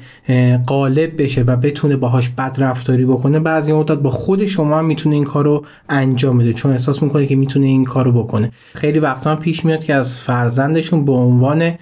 غالب 0.67 1.21
بشه 1.21 1.41
و 1.41 1.55
بتونه 1.55 1.95
باهاش 1.95 2.29
بد 2.29 2.55
رفتاری 2.57 3.05
بکنه 3.05 3.39
بعضی 3.39 3.73
مدت 3.73 3.97
با 3.97 4.09
خود 4.09 4.45
شما 4.45 4.79
هم 4.79 4.85
می‌تونه 4.85 5.15
این 5.15 5.23
کارو 5.23 5.65
انجام 5.89 6.37
بده 6.37 6.53
چون 6.53 6.71
احساس 6.71 7.03
می‌کنه 7.03 7.25
که 7.25 7.35
می‌تونه 7.35 7.65
این 7.65 7.85
کارو 7.85 8.11
بکنه. 8.11 8.51
خیلی 8.73 8.99
وقتا 8.99 9.35
پیش 9.35 9.65
میاد 9.65 9.83
که 9.83 9.93
از 9.93 10.19
فرزندشون 10.19 11.05
به 11.05 11.11
عنوان 11.11 11.73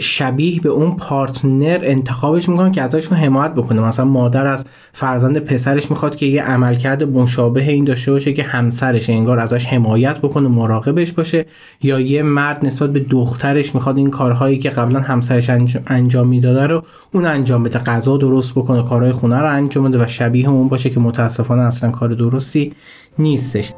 شبیه 0.00 0.60
به 0.60 0.68
اون 0.68 0.96
پارتنر 0.96 1.80
انتخابش 1.82 2.48
می‌کنن 2.48 2.72
که 2.72 2.82
ازشون 2.82 3.18
حمایت 3.18 3.54
بکنه. 3.54 3.80
مثلا 3.80 4.04
مادر 4.04 4.46
از 4.46 4.66
فرزند 4.92 5.38
پسرش 5.38 5.90
می‌خواد 5.90 6.16
که 6.16 6.26
یه 6.26 6.42
عملکرد 6.42 7.02
مشابه 7.02 7.70
این 7.70 7.84
داشته 7.84 8.12
باشه 8.12 8.32
که 8.32 8.42
همسرش 8.42 9.10
انگار 9.10 9.38
ازش 9.38 9.66
حمایت 9.66 10.18
بکنه 10.18 10.48
مراقبش 10.48 11.12
باشه. 11.12 11.46
یا 11.82 12.00
یه 12.00 12.22
مرد 12.22 12.66
نسبت 12.66 12.92
به 12.92 13.00
دخترش 13.00 13.74
می‌خواد 13.74 13.96
این 13.96 14.10
کارهایی 14.10 14.58
که 14.58 14.70
قبلا 14.70 15.00
همسرش 15.00 15.50
انجام 15.86 16.28
می‌داده 16.28 16.66
رو 16.66 16.82
اون 17.14 17.26
انجام 17.26 17.62
بده. 17.62 17.78
غذا 17.78 18.16
درست 18.16 18.52
بکنه 18.54 18.82
کارهای 18.82 19.12
خونه 19.12 19.38
رو 19.38 19.52
انجام 19.52 19.88
بده 19.88 20.04
و 20.04 20.06
شبیه 20.06 20.48
اون 20.48 20.68
باشه 20.68 20.90
که 20.90 21.00
متاسفانه 21.00 21.62
اصلا 21.62 21.90
کار 21.90 22.14
درستی 22.14 22.72
نیستش 23.18 23.72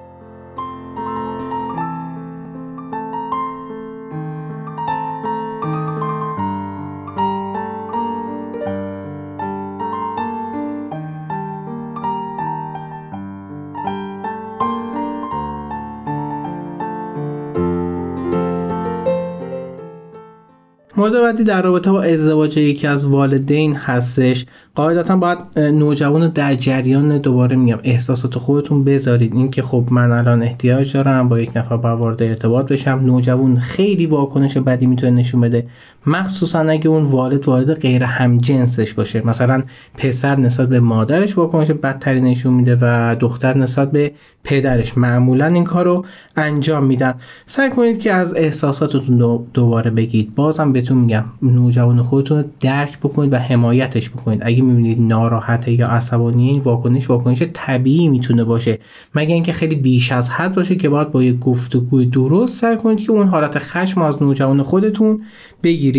مورد 21.10 21.22
بعدی 21.22 21.44
در 21.44 21.62
رابطه 21.62 21.90
با 21.90 22.02
ازدواج 22.02 22.56
یکی 22.56 22.86
از 22.86 23.06
والدین 23.06 23.74
هستش. 23.74 24.46
قاعدتا 24.74 25.16
باید 25.16 25.38
نوجوان 25.58 26.28
در 26.28 26.54
جریان 26.54 27.18
دوباره 27.18 27.56
میگم. 27.56 27.78
احساسات 27.84 28.38
خودتون 28.38 28.84
بذارید. 28.84 29.34
اینکه 29.34 29.62
خب 29.62 29.84
من 29.90 30.12
الان 30.12 30.42
احتیاج 30.42 30.92
دارم 30.96 31.28
با 31.28 31.40
یک 31.40 31.50
نفر 31.56 31.76
با 31.76 31.96
وارد 31.96 32.22
ارتباط 32.22 32.72
بشم. 32.72 33.00
نوجوان 33.04 33.58
خیلی 33.58 34.06
واکنش 34.06 34.58
بدی 34.58 34.86
می‌تونه 34.86 35.12
نشون 35.12 35.40
بده. 35.40 35.66
مخصوصا 36.06 36.60
اگه 36.60 36.88
اون 36.88 37.02
والد 37.02 37.48
والد 37.48 37.80
غیر 37.80 38.04
همجنسش 38.04 38.94
باشه. 38.94 39.26
مثلا 39.26 39.62
پسر 39.96 40.36
نسبت 40.36 40.68
به 40.68 40.80
مادرش 40.80 41.38
واکنش 41.38 41.70
بدتری 41.70 42.20
نشون 42.20 42.54
میده 42.54 42.78
و 42.80 43.16
دختر 43.20 43.58
نسبت 43.58 43.90
به 43.90 44.12
پدرش 44.44 44.98
معمولا 44.98 45.46
این 45.46 45.64
کار 45.64 45.84
رو 45.84 46.04
انجام 46.36 46.84
میدن. 46.84 47.14
سعی 47.46 47.70
کنید 47.70 48.00
که 48.00 48.12
از 48.12 48.34
احساساتتون 48.34 49.44
دوباره 49.54 49.90
بگید. 49.90 50.34
بازم 50.34 50.72
بهتون 50.72 50.98
میگم 50.98 51.24
نوجوان 51.42 52.02
خودتون 52.02 52.38
رو 52.38 52.44
درک 52.60 52.98
بکنید 52.98 53.32
و 53.32 53.36
حمایتش 53.36 54.10
بکنید. 54.10 54.40
اگه 54.44 54.62
می‌بینید 54.62 55.00
ناراحته 55.00 55.72
یا 55.72 55.88
عصبانی 55.88 56.48
این 56.48 56.60
واکنش 56.60 57.10
واکنش 57.10 57.42
طبیعی 57.52 58.08
می‌تونه 58.08 58.44
باشه. 58.44 58.78
مگه 59.14 59.34
اینکه 59.34 59.52
خیلی 59.52 59.76
بیش 59.76 60.12
از 60.12 60.30
حد 60.30 60.54
باشه 60.54 60.76
که 60.76 60.88
باید 60.88 61.12
با 61.12 61.22
یه 61.22 61.32
گفتگوی 61.32 62.06
درست 62.06 62.60
سعی 62.60 62.76
کنید 62.76 63.00
که 63.00 63.12
اون 63.12 63.28
حالت 63.28 63.58
خشم 63.58 64.02
از 64.02 64.22
نوجوان 64.22 64.62
خودتون 64.62 65.22
بگیرید. 65.62 65.89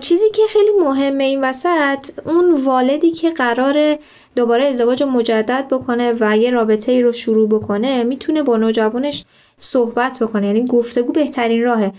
چیزی 0.00 0.30
که 0.34 0.42
خیلی 0.48 0.70
مهمه 0.84 1.24
این 1.24 1.44
وسط 1.44 2.10
اون 2.24 2.54
والدی 2.64 3.10
که 3.10 3.30
قرار 3.30 3.98
دوباره 4.36 4.64
ازدواج 4.64 5.02
مجدد 5.02 5.66
بکنه 5.70 6.14
و 6.20 6.36
یه 6.36 6.50
رابطه 6.50 6.92
ای 6.92 7.02
رو 7.02 7.12
شروع 7.12 7.48
بکنه 7.48 8.04
می‌تونه 8.04 8.42
با 8.42 8.56
نوجوانش 8.56 9.24
صحبت 9.58 10.18
بکنه 10.22 10.46
یعنی 10.46 10.66
گفتگو 10.66 11.12
بهترین 11.12 11.64
راهه. 11.64 11.92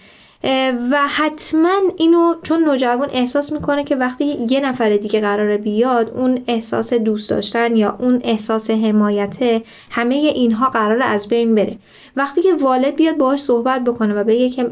و 0.91 1.08
حتما 1.08 1.80
اینو 1.97 2.36
چون 2.43 2.63
نوجوان 2.63 3.10
احساس 3.13 3.52
می‌کنه 3.52 3.84
که 3.84 3.95
وقتی 3.95 4.47
یه 4.49 4.60
نفر 4.60 4.97
دیگه 4.97 5.21
قراره 5.21 5.58
بیاد 5.58 6.12
اون 6.15 6.43
احساس 6.47 6.93
دوست 6.93 7.30
داشتن 7.30 7.75
یا 7.75 7.95
اون 7.99 8.21
احساس 8.23 8.71
حمایته 8.71 9.62
همه 9.89 10.15
اینها 10.15 10.69
قراره 10.69 11.06
از 11.06 11.28
بین 11.28 11.56
بره. 11.56 11.78
وقتی 12.15 12.41
که 12.41 12.54
والد 12.54 12.95
بیاد 12.95 13.17
باهاش 13.17 13.39
صحبت 13.39 13.84
بکنه 13.84 14.13
و 14.13 14.23
بگه 14.23 14.49
که 14.49 14.69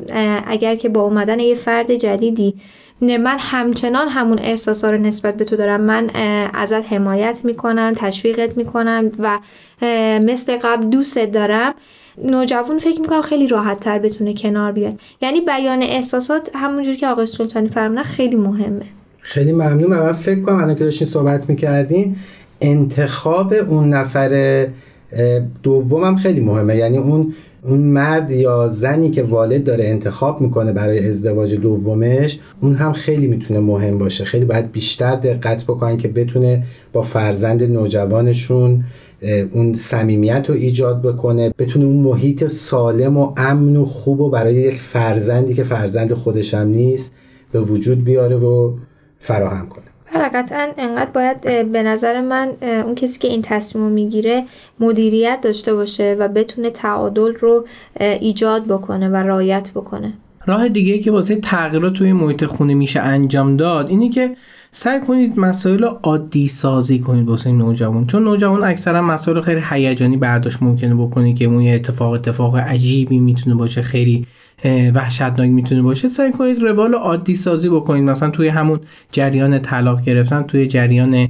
اگر 0.47 0.75
که 0.75 0.89
با 0.89 1.01
اومدن 1.01 1.39
یه 1.39 1.55
فرد 1.55 1.95
جدیدی 1.95 2.53
من 3.01 3.37
همچنان 3.39 4.07
همون 4.07 4.39
احساسا 4.39 4.91
رو 4.91 4.97
نسبت 4.97 5.37
به 5.37 5.45
تو 5.45 5.55
دارم. 5.55 5.81
من 5.81 6.09
ازت 6.53 6.93
حمایت 6.93 7.41
می‌کنم 7.45 7.93
تشویقت 7.95 8.57
می‌کنم 8.57 9.11
و 9.19 9.39
مثل 10.19 10.57
قبل 10.57 10.89
دوستت 10.89 11.31
دارم. 11.31 11.73
نوجوان 12.23 12.79
فکر 12.79 13.01
می‌کنم 13.01 13.21
خیلی 13.21 13.47
راحت 13.47 13.79
تر 13.79 13.99
بتونه 13.99 14.33
کنار 14.33 14.71
بیاد. 14.71 14.93
یعنی 15.21 15.41
بیان 15.41 15.81
احساسات 15.81 16.49
همونجور 16.53 16.95
که 16.95 17.07
آقای 17.07 17.25
سلطانی 17.25 17.67
فرمونه 17.67 18.03
خیلی 18.03 18.35
مهمه. 18.35 18.85
خیلی 19.21 19.51
ممنون. 19.51 19.89
من 19.89 20.11
فکر 20.11 20.41
کنم 20.41 20.55
الان 20.55 20.75
که 20.75 20.83
داشتین 20.83 21.07
صحبت 21.07 21.49
می‌کردین 21.49 22.15
انتخاب 22.61 23.53
اون 23.67 23.89
نفر 23.89 24.67
دومم 25.63 26.15
خیلی 26.15 26.41
مهمه. 26.41 26.75
یعنی 26.75 26.97
اون 26.97 27.33
اون 27.63 27.79
مرد 27.79 28.31
یا 28.31 28.67
زنی 28.69 29.11
که 29.11 29.23
والد 29.23 29.63
داره 29.63 29.85
انتخاب 29.85 30.41
می‌کنه 30.41 30.71
برای 30.71 31.09
ازدواج 31.09 31.55
دومش 31.55 32.39
اون 32.61 32.75
هم 32.75 32.93
خیلی 32.93 33.27
می‌تونه 33.27 33.59
مهم 33.59 33.97
باشه. 33.97 34.25
خیلی 34.25 34.45
باید 34.45 34.71
بیشتر 34.71 35.15
دقت 35.15 35.63
بکنن 35.63 35.97
که 35.97 36.07
بتونه 36.07 36.63
با 36.93 37.01
فرزند 37.01 37.63
نوجوانشون 37.63 38.83
اون 39.51 39.73
صمیمیت 39.73 40.45
رو 40.49 40.55
ایجاد 40.55 41.01
بکنه 41.01 41.53
بتونه 41.59 41.85
اون 41.85 41.97
محیط 41.97 42.47
سالم 42.47 43.17
و 43.17 43.33
امن 43.37 43.75
و 43.75 43.85
خوب 43.85 44.19
و 44.19 44.29
برای 44.29 44.55
یک 44.55 44.79
فرزندی 44.79 45.53
که 45.53 45.63
فرزند 45.63 46.13
خودش 46.13 46.53
هم 46.53 46.67
نیست 46.67 47.15
به 47.51 47.59
وجود 47.59 48.03
بیاره 48.03 48.35
و 48.35 48.73
فراهم 49.19 49.69
کنه. 49.69 49.83
بله 50.13 50.29
قطعا 50.29 50.67
انقدر 50.77 51.11
باید 51.11 51.41
به 51.71 51.83
نظر 51.83 52.21
من 52.21 52.51
اون 52.61 52.95
کسی 52.95 53.19
که 53.19 53.27
این 53.27 53.41
تصمیم 53.41 53.85
می‌گیره 53.85 54.43
مدیریت 54.79 55.39
داشته 55.41 55.73
باشه 55.73 56.15
و 56.19 56.27
بتونه 56.27 56.69
تعادل 56.69 57.33
رو 57.33 57.65
ایجاد 57.99 58.65
بکنه 58.65 59.09
و 59.09 59.15
رایت 59.15 59.71
بکنه. 59.75 60.13
راه 60.45 60.69
دیگه 60.69 60.99
که 60.99 61.11
واسه 61.11 61.35
تغییرات 61.35 61.93
توی 61.93 62.13
محیط 62.13 62.45
خونه 62.45 62.73
میشه 62.73 62.99
انجام 62.99 63.57
داد 63.57 63.89
اینه 63.89 64.09
که 64.09 64.35
سعی 64.79 64.99
کنید 64.99 65.39
مسائل 65.39 65.83
عادی 65.83 66.47
سازی 66.47 66.99
کنید 66.99 67.27
واسه 67.27 67.51
نوجوان. 67.51 68.07
چون 68.07 68.23
نوجوان 68.23 68.63
اکثرا 68.63 69.01
مسائل 69.01 69.41
خیلی 69.41 69.61
هیجانی 69.69 70.17
برداشت 70.17 70.63
ممکنه 70.63 70.95
بکنه 70.95 71.33
که 71.33 71.45
اون 71.45 71.67
اتفاق 71.67 72.11
اتفاق 72.11 72.55
عجیبی 72.55 73.19
می‌تونه 73.19 73.55
باشه 73.55 73.81
خیلی 73.81 74.25
وحشتناک 74.95 75.49
می‌تونه 75.49 75.81
باشه 75.81 76.07
سعی 76.07 76.31
کنید 76.31 76.63
روال 76.63 76.93
عادی 76.93 77.35
سازی 77.35 77.69
بکنید. 77.69 78.03
مثلا 78.03 78.29
توی 78.29 78.47
همون 78.47 78.79
جریان 79.11 79.59
طلاق 79.59 80.01
گرفتن 80.01 80.43
توی 80.43 80.67
جریان 80.67 81.27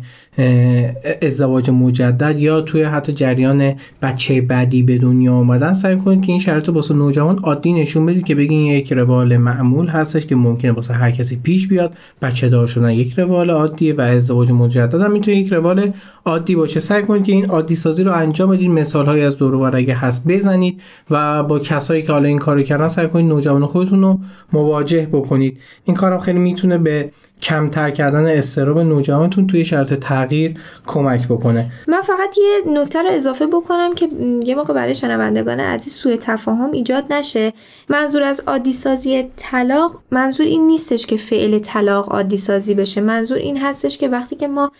ازدواج 1.21 1.69
مجدد 1.69 2.39
یا 2.39 2.61
توی 2.61 2.83
حتی 2.83 3.13
جریان 3.13 3.73
بچه 4.01 4.41
بعدی 4.41 4.83
به 4.83 4.97
دنیا 4.97 5.33
آمدن 5.33 5.73
سعی 5.73 5.97
کنید 5.97 6.21
که 6.21 6.31
این 6.31 6.39
شرایط 6.39 6.69
واسه 6.69 6.93
نوجوان 6.93 7.37
عادی 7.37 7.73
نشون 7.73 8.05
بدید 8.05 8.25
که 8.25 8.35
بگین 8.35 8.65
یک 8.65 8.93
روال 8.93 9.37
معمول 9.37 9.87
هستش 9.87 10.25
که 10.25 10.35
ممکنه 10.35 10.71
واسه 10.71 10.93
هر 10.93 11.11
کسی 11.11 11.39
پیش 11.43 11.67
بیاد. 11.67 11.93
بچه 12.21 12.49
دار 12.49 12.67
شدن 12.67 12.91
یک 12.91 13.19
روال 13.19 13.49
عادیه 13.49 13.93
و 13.93 14.01
ازدواج 14.01 14.51
مجدد 14.51 15.01
هم 15.01 15.11
می‌تونه 15.11 15.37
یک 15.37 15.53
روال 15.53 15.91
عادی 16.25 16.55
باشه. 16.55 16.79
سعی 16.79 17.03
کنید 17.03 17.23
که 17.23 17.31
این 17.31 17.45
عادی 17.45 17.75
سازی 17.75 18.03
رو 18.03 18.11
انجام 18.11 18.49
بدید. 18.49 18.71
مثال 18.71 19.05
های 19.05 19.21
از 19.21 19.37
دور 19.37 19.75
هست 19.75 20.27
بزنید 20.27 20.81
و 21.09 21.43
با 21.43 21.59
کسایی 21.59 22.01
که 22.01 22.11
حالا 22.11 22.27
این 22.27 22.37
کارو 22.37 22.61
کردن 22.61 22.87
سعی 22.87 23.07
کنید 23.17 23.29
نوجوان 23.29 23.65
خودتون 23.65 24.01
رو 24.01 24.19
مواجه 24.53 25.05
بکنید. 25.11 25.57
این 25.85 25.95
کارم 25.95 26.19
خیلی 26.19 26.39
می‌تونه 26.39 26.77
به 26.77 27.11
کمتر 27.41 27.91
کردن 27.91 28.25
استراب 28.25 28.79
نوجوانتون 28.79 29.47
توی 29.47 29.65
شرط 29.65 29.93
تغییر 29.93 30.55
کمک 30.87 31.27
بکنه. 31.27 31.71
من 31.87 32.01
فقط 32.01 32.37
یه 32.37 32.81
نکته 32.81 33.01
رو 33.01 33.09
اضافه 33.11 33.47
بکنم 33.47 33.95
که 33.95 34.09
یه 34.43 34.55
موقع 34.55 34.73
برای 34.73 34.95
شنوندگان 34.95 35.59
عزیز 35.59 35.93
سوء 35.93 36.15
تفاهم 36.15 36.71
ایجاد 36.71 37.13
نشه. 37.13 37.53
منظور 37.89 38.23
از 38.23 38.43
عادی 38.47 38.73
سازی 38.73 39.29
طلاق 39.35 39.99
منظور 40.11 40.47
این 40.47 40.67
نیستش 40.67 41.05
که 41.05 41.17
فعل 41.17 41.59
طلاق 41.59 42.13
عادی 42.13 42.37
سازی 42.37 42.73
بشه. 42.73 43.01
منظور 43.01 43.37
این 43.37 43.57
هستش 43.57 43.97
که 43.97 44.07
وقتی 44.07 44.35
که 44.35 44.47
ما 44.47 44.71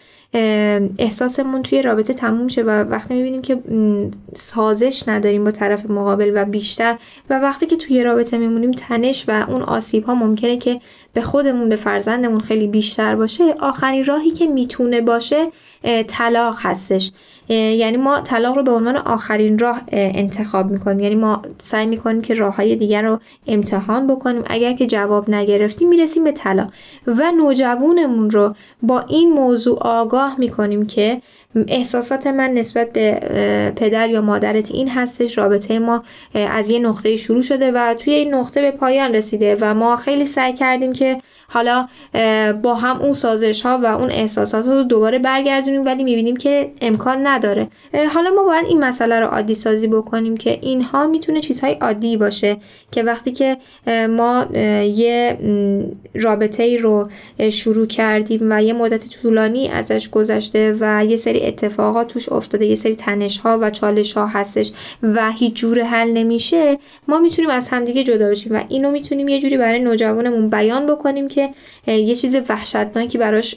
احساسمون 0.98 1.62
توی 1.62 1.82
رابطه 1.82 2.13
تموم 2.13 2.48
شه 2.48 2.63
و 2.63 2.70
وقتی 2.70 3.13
می‌بینیم 3.13 3.42
که 3.42 3.58
سازش 4.36 5.04
نداریم 5.08 5.44
با 5.44 5.52
طرف 5.52 5.90
مقابل 5.90 6.32
و 6.36 6.46
بیشتر 6.46 6.98
و 7.30 7.40
وقتی 7.40 7.66
که 7.66 7.76
توی 7.76 8.04
رابطه 8.04 8.38
میمونیم 8.38 8.72
تنش 8.72 9.26
و 9.28 9.46
اون 9.50 9.62
آسیب 9.62 10.04
ها 10.04 10.16
ممکنه 10.16 10.58
که 10.58 10.82
به 11.13 11.22
خودمون 11.22 11.70
به 11.70 11.76
فرزندمون 11.76 12.40
خیلی 12.40 12.68
بیشتر 12.68 13.16
باشه 13.16 13.54
آخرین 13.60 14.06
راهی 14.06 14.32
که 14.32 14.48
می‌تونه 14.48 15.02
باشه 15.02 15.48
طلاق 16.08 16.56
هستش. 16.60 17.12
یعنی 17.49 17.97
ما 17.97 18.21
طلاق 18.21 18.55
رو 18.55 18.63
به 18.63 18.71
عنوان 18.71 18.97
آخرین 18.97 19.60
راه 19.60 19.81
انتخاب 19.91 20.71
می‌کنیم. 20.71 20.99
یعنی 20.99 21.15
ما 21.15 21.41
سعی 21.57 21.86
می‌کنیم 21.86 22.21
که 22.21 22.33
راه 22.33 22.55
های 22.55 22.75
دیگر 22.75 23.01
رو 23.01 23.19
امتحان 23.47 24.07
بکنیم. 24.07 24.43
اگر 24.47 24.73
که 24.73 24.88
جواب 24.88 25.29
نگرفتیم 25.29 25.89
می‌رسیم 25.89 26.23
به 26.23 26.31
طلاق. 26.31 26.67
و 27.07 27.31
نوجوانمون 27.31 28.29
رو 28.29 28.55
با 28.81 28.99
این 28.99 29.33
موضوع 29.33 29.79
آگاه 29.81 30.36
می‌کنیم 30.39 30.86
که 30.86 31.21
احساسات 31.67 32.28
من 32.28 32.50
نسبت 32.50 32.93
به 32.93 33.20
پدر 33.76 34.10
یا 34.10 34.22
مادرت 34.22 34.72
این 34.72 34.89
هستش. 34.89 35.38
رابطه 35.38 35.80
ما 35.80 36.04
از 36.34 36.70
یه 36.70 36.80
نقطه 36.80 37.15
شروع 37.15 37.41
شده 37.41 37.72
و 37.72 37.93
توی 37.93 38.13
این 38.13 38.34
نقطه 38.34 38.62
به 38.62 38.72
پایان 38.72 39.15
رسیده 39.15 39.58
و 39.62 39.74
ما 39.74 39.96
خیلی 39.96 40.26
سعی 40.26 40.54
کردیم 40.54 40.93
که 40.93 41.22
حالا 41.50 41.88
با 42.63 42.76
هم 42.76 43.02
اون 43.02 43.13
سازش 43.13 43.62
ها 43.62 43.80
و 43.84 43.86
اون 43.86 44.12
احساسات 44.12 44.65
رو 44.65 44.84
دوباره 44.84 45.20
برگردونیم 45.20 45.86
ولی 45.86 46.04
می‌بینیم 46.04 46.38
که 46.38 46.72
امکان 46.82 47.28
نداره. 47.28 47.67
حالا 48.13 48.30
ما 48.30 48.43
باید 48.43 48.65
این 48.65 48.80
مسئله 48.84 49.20
رو 49.20 49.28
عادی 49.28 49.54
سازی 49.54 49.88
بکنیم 49.88 50.38
که 50.38 50.60
اینها 50.62 51.08
می‌تونه 51.08 51.41
چیزهای 51.41 51.74
عادی 51.74 52.17
باشه 52.17 52.58
که 52.91 53.04
وقتی 53.04 53.32
که 53.32 53.58
ما 54.10 54.46
یه 54.84 55.38
رابطه 56.15 56.63
ای 56.63 56.78
رو 56.78 57.10
شروع 57.52 57.88
کردیم 57.88 58.39
و 58.52 58.63
یه 58.63 58.74
مدت 58.74 59.10
طولانی 59.10 59.70
ازش 59.70 60.10
گذشته 60.10 60.76
و 60.80 61.06
یه 61.06 61.17
سری 61.17 61.46
اتفاقات 61.47 62.07
توش 62.07 62.29
افتاده. 62.29 62.65
یه 62.65 62.75
سری 62.75 62.95
تنش 62.95 63.39
ها 63.39 63.60
و 63.62 63.69
چالش 63.69 64.13
ها 64.13 64.27
هستش 64.27 64.71
و 65.03 65.31
هیچ 65.31 65.53
جور 65.53 65.81
حل 65.81 66.12
نمیشه. 66.13 66.77
ما 67.07 67.19
می‌تونیم 67.19 67.51
از 67.51 67.69
همدیگه 67.69 68.03
جدا 68.03 68.29
بشیم 68.29 68.55
و 68.55 68.60
اینو 68.67 68.91
می‌تونیم 68.91 69.27
یه 69.27 69.39
جوری 69.39 69.57
برای 69.57 69.79
نوجوانمون 69.79 70.49
بیان 70.49 70.88
بکنیم 70.88 71.27
که 71.27 71.49
یه 71.88 72.15
چیز 72.15 72.38
وحشتناکی 72.49 73.17
براش 73.17 73.55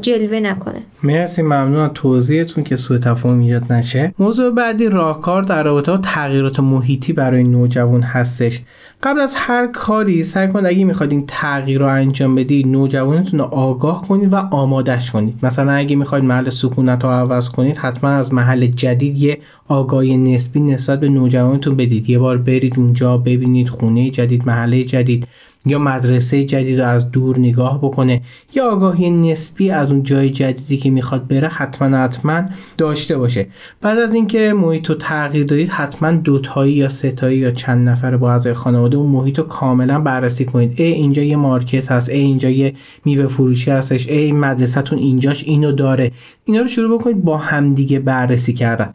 جلوه 0.00 0.40
نکنه. 0.40 0.82
مرسی 1.02 1.42
ممنون 1.42 1.80
از 1.80 1.90
توضیحتون 1.94 2.64
که 2.64 2.76
سوء 2.76 2.98
تفاهم 2.98 3.40
ایجاد 3.40 3.72
نشه. 3.72 4.14
موضوع 4.18 4.54
بعدی 4.54 4.88
راهکار 4.88 5.42
در 5.42 5.62
رابطه 5.62 5.92
با 5.92 5.98
تغییرات 5.98 6.60
محیطی 6.60 7.12
برای 7.12 7.44
نوجوان 7.44 8.02
هستش. 8.02 8.60
قبل 9.02 9.20
از 9.20 9.34
هر 9.36 9.66
کاری 9.66 10.24
سعی 10.24 10.48
کنید 10.48 10.66
اگه 10.66 10.84
می‌خواید 10.84 11.12
این 11.12 11.24
تغییر 11.26 11.78
رو 11.78 11.86
انجام 11.86 12.34
بدید 12.34 12.66
نوجوانتون 12.66 13.40
رو 13.40 13.44
آگاه 13.46 14.08
کنید 14.08 14.32
و 14.32 14.36
آمادش 14.36 15.10
کنید. 15.10 15.38
مثلا 15.42 15.72
اگه 15.72 15.96
می‌خواید 15.96 16.24
محل 16.24 16.48
سکونت 16.48 17.04
رو 17.04 17.10
عوض 17.10 17.50
کنید 17.50 17.76
حتما 17.76 18.10
از 18.10 18.34
محل 18.34 18.66
جدید 18.66 19.18
یه 19.18 19.38
آگاهی 19.68 20.16
نسبی 20.16 20.60
نسبت 20.60 21.00
به 21.00 21.08
نوجوانتون 21.08 21.76
بدید. 21.76 22.10
یه 22.10 22.18
بار 22.18 22.36
برید 22.38 22.78
اونجا 22.78 23.18
ببینید 23.18 23.68
خونه 23.68 24.10
جدید 24.10 24.46
محله 24.46 24.84
جدید. 24.84 25.26
یا 25.66 25.78
مدرسه 25.78 26.44
جدید 26.44 26.80
رو 26.80 26.86
از 26.86 27.10
دور 27.10 27.38
نگاه 27.38 27.78
بکنه 27.78 28.20
یا 28.54 28.70
آگاهی 28.70 29.10
نسبی 29.10 29.70
از 29.70 29.92
اون 29.92 30.02
جای 30.02 30.30
جدیدی 30.30 30.76
که 30.76 30.90
می‌خواد 30.90 31.28
بره 31.28 31.48
حتما 31.48 31.96
حتما 31.96 32.42
داشته 32.78 33.18
باشه. 33.18 33.46
بعد 33.80 33.98
از 33.98 34.14
اینکه 34.14 34.52
محیط 34.52 34.88
رو 34.88 34.94
تغییر 34.94 35.46
دادید 35.46 35.68
حتما 35.68 36.12
دوتایی 36.12 36.72
یا 36.72 36.88
ستایی 36.88 37.38
یا 37.38 37.50
چند 37.50 37.88
نفر 37.88 38.16
با 38.16 38.32
اعضای 38.32 38.54
خانواده 38.54 38.96
اون 38.96 39.10
محیط 39.10 39.38
رو 39.38 39.44
کاملا 39.44 40.00
بررسی 40.00 40.44
کنید. 40.44 40.80
ای 40.80 40.92
اینجا 40.92 41.22
یه 41.22 41.36
مارکت 41.36 41.92
هست 41.92 42.10
ای 42.10 42.20
اینجا 42.20 42.50
یه 42.50 42.74
میوه 43.04 43.26
فروشی 43.26 43.70
هستش 43.70 44.08
ای 44.08 44.32
مدرسهتون 44.32 44.98
اینجاش 44.98 45.44
اینو 45.44 45.72
داره. 45.72 46.12
اینا 46.44 46.60
رو 46.60 46.68
شروع 46.68 46.98
بکنید 46.98 47.24
با 47.24 47.36
همدیگه 47.36 47.98
بررسی 47.98 48.54
کردن. 48.54 48.94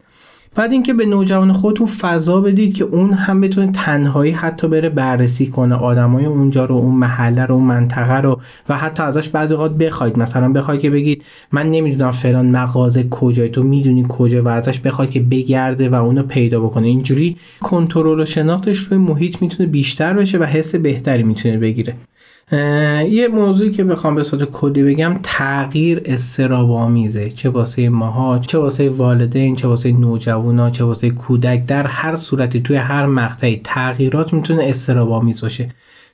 بعد 0.55 0.71
اینکه 0.71 0.93
به 0.93 1.05
نوجوان 1.05 1.53
خودتون 1.53 1.87
فضا 1.87 2.41
بدید 2.41 2.73
که 2.73 2.83
اون 2.83 3.13
هم 3.13 3.41
بتونه 3.41 3.71
تنهایی 3.71 4.31
حتی 4.31 4.67
بره 4.67 4.89
بررسی 4.89 5.47
کنه 5.47 5.75
آدمای 5.75 6.25
اونجا 6.25 6.65
رو 6.65 6.75
اون 6.75 6.95
محله 6.95 7.45
رو 7.45 7.55
اون 7.55 7.63
منطقه 7.63 8.21
رو 8.21 8.39
و 8.69 8.77
حتی 8.77 9.03
ازش 9.03 9.29
بعضی 9.29 9.53
اوقات 9.53 9.77
بخواید. 9.77 10.19
مثلا 10.19 10.49
بخواید 10.49 10.81
که 10.81 10.89
بگید 10.89 11.23
من 11.51 11.71
نمی‌دونم 11.71 12.11
فلان 12.11 12.45
مغازه 12.45 13.07
کجای 13.09 13.49
تو 13.49 13.63
می‌دونی 13.63 14.05
کجا 14.09 14.43
و 14.43 14.47
ازش 14.47 14.79
بخواید 14.79 15.11
که 15.11 15.19
بگرده 15.19 15.89
و 15.89 15.95
اونو 15.95 16.23
پیدا 16.23 16.59
بکنه. 16.59 16.87
اینجوری 16.87 17.37
کنترل 17.61 18.19
و 18.19 18.25
شناختش 18.25 18.77
روی 18.77 18.97
محیط 18.97 19.41
می‌تونه 19.41 19.69
بیشتر 19.69 20.13
بشه 20.13 20.37
و 20.37 20.43
حس 20.43 20.75
بهتری 20.75 21.23
می‌تونه 21.23 21.57
بگیره. 21.57 21.93
یه 22.51 23.27
موضوعی 23.33 23.71
که 23.71 23.83
بخوام 23.83 24.15
به 24.15 24.23
صورت 24.23 24.43
کلی 24.43 24.83
بگم 24.83 25.19
تغییر 25.23 26.01
استرابامیزه 26.05 27.29
چه 27.29 27.49
واسه 27.49 27.89
ماها 27.89 28.39
چه 28.39 28.57
واسه 28.57 28.89
والدین 28.89 29.55
چه 29.55 29.67
واسه 29.67 29.91
نوجوانا 29.91 30.69
چه 30.69 30.83
واسه 30.83 31.09
کودک 31.09 31.65
در 31.65 31.87
هر 31.87 32.15
صورتی 32.15 32.61
توی 32.61 32.75
هر 32.75 33.05
مقطعی 33.05 33.61
تغییرات 33.63 34.33
می‌تونه 34.33 34.63
استرابامیز 34.63 35.41
باشه. 35.41 35.69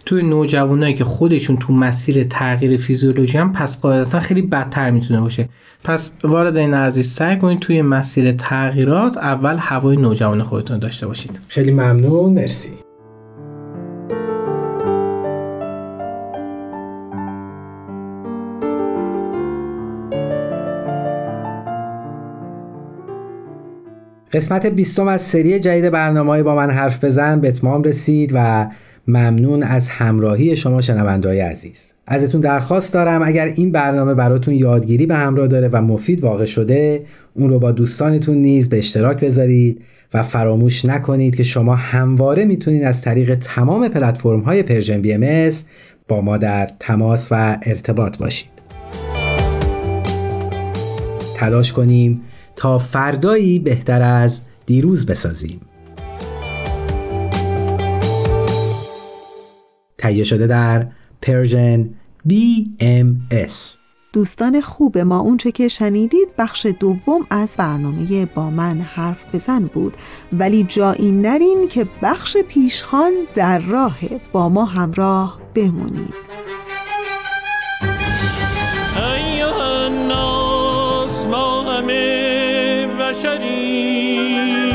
توی 0.05 0.23
نوجوانایی 0.23 0.93
که 0.93 1.03
خودشون 1.03 1.57
تو 1.57 1.73
مسیر 1.73 2.23
تغییر 2.23 2.77
فیزیولوژی 2.77 3.37
هم 3.37 3.53
پس 3.53 3.81
قاعدتا 3.81 4.19
خیلی 4.19 4.41
بدتر 4.41 4.91
می‌تونه 4.91 5.21
باشه. 5.21 5.49
پس 5.83 6.17
والدین 6.23 6.73
عزیز 6.73 7.07
سعی 7.07 7.37
کنید 7.37 7.59
توی 7.59 7.81
مسیر 7.81 8.31
تغییرات 8.31 9.17
اول 9.17 9.55
هوای 9.59 9.97
نوجوان 9.97 10.43
خودتون 10.43 10.79
داشته 10.79 11.07
باشید. 11.07 11.39
خیلی 11.47 11.71
ممنون. 11.71 12.33
مرسی. 12.33 12.69
قسمت 24.33 24.65
بیستم 24.65 25.07
از 25.07 25.21
سری 25.21 25.59
جدید 25.59 25.89
برنامه 25.89 26.43
با 26.43 26.55
من 26.55 26.69
حرف 26.69 27.03
بزن. 27.03 27.39
به 27.39 27.47
اتمام 27.47 27.83
رسید 27.83 28.31
و 28.33 28.67
ممنون 29.07 29.63
از 29.63 29.89
همراهی 29.89 30.55
شما 30.55 30.81
شنونده‌های 30.81 31.39
عزیز. 31.39 31.93
ازتون 32.07 32.41
درخواست 32.41 32.93
دارم 32.93 33.21
اگر 33.23 33.45
این 33.45 33.71
برنامه 33.71 34.13
براتون 34.13 34.53
یادگیری 34.53 35.05
به 35.05 35.15
همراه 35.15 35.47
داره 35.47 35.69
و 35.71 35.81
مفید 35.81 36.23
واقع 36.23 36.45
شده 36.45 37.05
اون 37.33 37.49
رو 37.49 37.59
با 37.59 37.71
دوستانتون 37.71 38.37
نیز 38.37 38.69
به 38.69 38.77
اشتراک 38.77 39.19
بذارید 39.19 39.81
و 40.13 40.23
فراموش 40.23 40.85
نکنید 40.85 41.35
که 41.35 41.43
شما 41.43 41.75
همواره 41.75 42.45
می‌تونید 42.45 42.83
از 42.83 43.01
طریق 43.01 43.35
تمام 43.35 43.87
پلتفرم 43.87 44.39
های 44.39 44.63
Persian 44.63 45.01
BMS 45.01 45.51
با 46.07 46.21
ما 46.21 46.37
در 46.37 46.69
تماس 46.79 47.27
و 47.31 47.57
ارتباط 47.63 48.17
باشید. 48.17 48.51
تلاش 51.35 51.73
کنیم 51.73 52.21
تا 52.61 52.77
فردایی 52.77 53.59
بهتر 53.59 54.01
از 54.01 54.41
دیروز 54.65 55.05
بسازیم. 55.05 55.61
تهیه 59.97 60.23
شده 60.23 60.47
در 60.47 60.87
پرژن 61.21 61.89
BMS 62.29 63.53
دوستان 64.13 64.61
خوب 64.61 64.97
ما 64.97 65.19
اونچه 65.19 65.51
که 65.51 65.67
شنیدید 65.67 66.27
بخش 66.37 66.67
دوم 66.79 67.27
از 67.29 67.55
برنامه 67.57 68.25
با 68.25 68.49
من 68.49 68.81
حرف 68.81 69.35
بزن 69.35 69.65
بود. 69.65 69.93
ولی 70.33 70.63
جایی 70.63 71.11
نرین 71.11 71.67
که 71.69 71.87
بخش 72.01 72.37
پیشخان 72.37 73.11
در 73.35 73.59
راه 73.59 73.97
با 74.31 74.49
ما 74.49 74.65
همراه 74.65 75.41
بمونید. 75.55 76.13
بشری. 83.11 84.71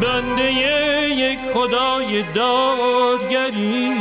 بنده 0.00 0.52
یک 0.52 1.38
خدای 1.54 2.22
دادگری. 2.34 3.92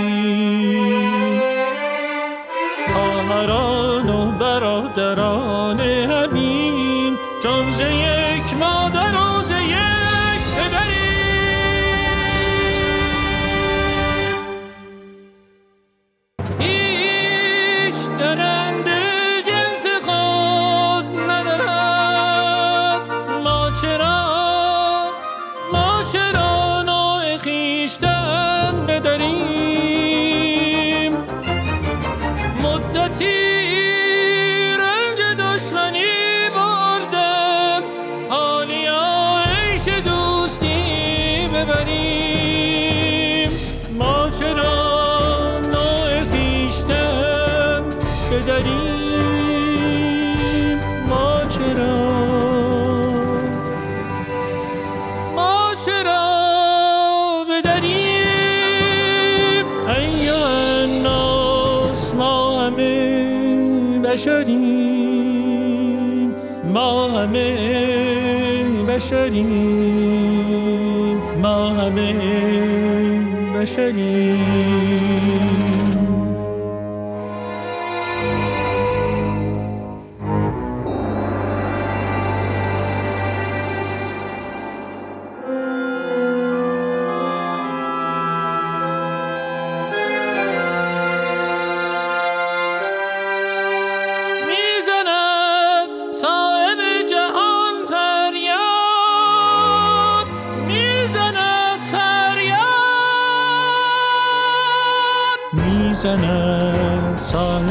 خواهران 2.93 4.09
و 4.09 4.31
برادران 4.31 5.79
همین 5.79 7.17
چون 7.43 7.71
بشریم 68.99 69.47
ما 71.41 71.69
همه 71.69 72.13
بشریم. 73.55 75.08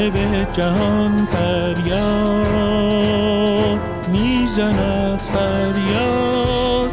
صاحب 0.08 0.52
جهان 0.52 1.26
فریاد 1.26 2.58
می‌زند 4.12 5.20
فریاد. 5.20 6.90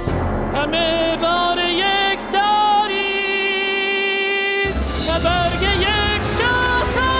همه 0.56 1.18
بار 1.22 1.58
یک 1.70 2.20
دارید 2.34 3.56
و 5.08 5.10
برگ 5.24 5.64
یک 5.64 6.24
شاسه 6.38 7.12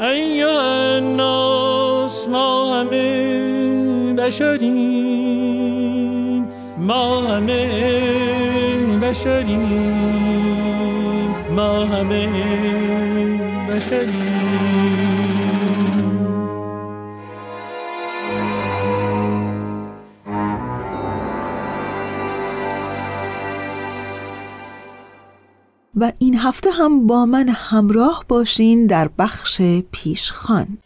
ای 0.00 0.42
الناس 0.42 2.28
ما 2.28 2.74
همه 2.74 4.14
بشریم. 4.14 5.07
ما 6.88 7.20
همه 7.20 7.66
بشریم 9.02 9.94
ما 11.56 11.84
همه 11.84 12.28
بشریم 13.70 14.38
و 25.96 26.12
این 26.18 26.38
هفته 26.38 26.70
هم 26.70 27.06
با 27.06 27.26
من 27.26 27.48
همراه 27.48 28.24
باشین 28.28 28.86
در 28.86 29.08
بخش 29.18 29.62
پیشخان. 29.92 30.78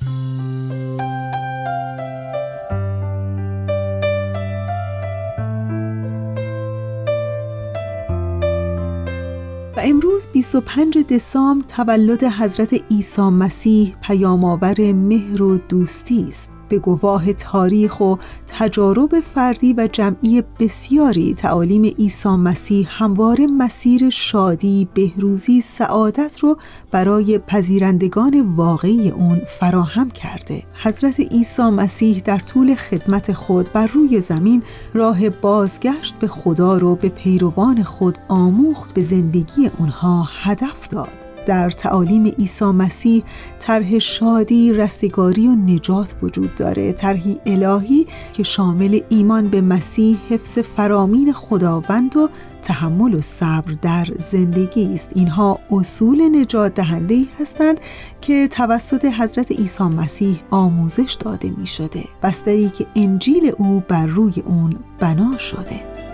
امروز 10.23 10.33
25 10.33 10.99
دسامبر 10.99 11.67
تولد 11.69 12.25
حضرت 12.25 12.75
عیسی 12.91 13.23
مسیح 13.23 13.95
پیامآور 14.03 14.93
مهر 14.93 15.43
و 15.43 15.59
دوستی 15.59 16.25
است. 16.29 16.52
به 16.73 16.79
گواه 16.79 17.33
تاریخ 17.33 18.01
و 18.01 18.15
تجارب 18.47 19.21
فردی 19.21 19.73
و 19.73 19.89
جمعی 19.93 20.43
بسیاری 20.61 21.35
تعالیم 21.35 21.85
عیسی 21.85 22.29
مسیح 22.29 22.89
همواره 22.91 23.47
مسیر 23.47 24.11
شادی، 24.11 24.89
بهروزی، 24.95 25.61
سعادت 25.61 26.39
رو 26.41 26.57
برای 26.91 27.39
پذیرندگان 27.39 28.55
واقعی 28.57 29.11
اون 29.11 29.41
فراهم 29.61 30.11
کرده. 30.11 30.63
حضرت 30.83 31.21
عیسی 31.21 31.63
مسیح 31.63 32.23
در 32.25 32.39
طول 32.39 32.75
خدمت 32.75 33.33
خود 33.33 33.73
بر 33.73 33.87
روی 33.87 34.21
زمین 34.21 34.63
راه 34.95 35.31
بازگشت 35.31 36.15
به 36.15 36.29
خدا 36.29 36.79
رو 36.79 36.95
به 36.95 37.09
پیروان 37.09 37.83
خود 37.83 38.19
آموخت 38.29 38.95
به 38.95 39.01
زندگی 39.01 39.71
اونها 39.79 40.29
هدف 40.43 40.89
داد. 40.89 41.22
در 41.47 41.71
تعالیم 41.71 42.27
عیسی 42.27 42.65
مسیح 42.65 43.23
طرح 43.59 43.99
شادی، 43.99 44.73
رستگاری 44.73 45.49
و 45.49 45.55
نجات 45.55 46.15
وجود 46.23 46.55
داره. 46.55 46.93
طرحی 46.93 47.39
الهی 47.47 48.07
که 48.33 48.43
شامل 48.43 49.01
ایمان 49.09 49.49
به 49.49 49.61
مسیح، 49.61 50.19
حفظ 50.29 50.59
فرامین 50.59 51.33
خداوند 51.33 52.17
و 52.17 52.29
تحمل 52.63 53.15
و 53.15 53.21
صبر 53.21 53.73
در 53.83 54.07
زندگی 54.19 54.95
است. 54.95 55.11
اینها 55.15 55.59
اصول 55.71 56.41
نجات 56.41 56.75
دهنده 56.75 57.25
هستند 57.41 57.81
که 58.21 58.49
توسط 58.49 59.05
حضرت 59.05 59.53
عیسی 59.53 59.85
مسیح 59.85 60.41
آموزش 60.51 61.17
داده 61.21 61.51
می 61.51 61.67
شده 61.67 62.05
بستری 62.23 62.69
که 62.69 62.87
انجیل 62.95 63.53
او 63.59 63.83
بر 63.89 64.07
روی 64.07 64.35
اون 64.47 64.77
بنا 64.99 65.39
شده. 65.39 66.12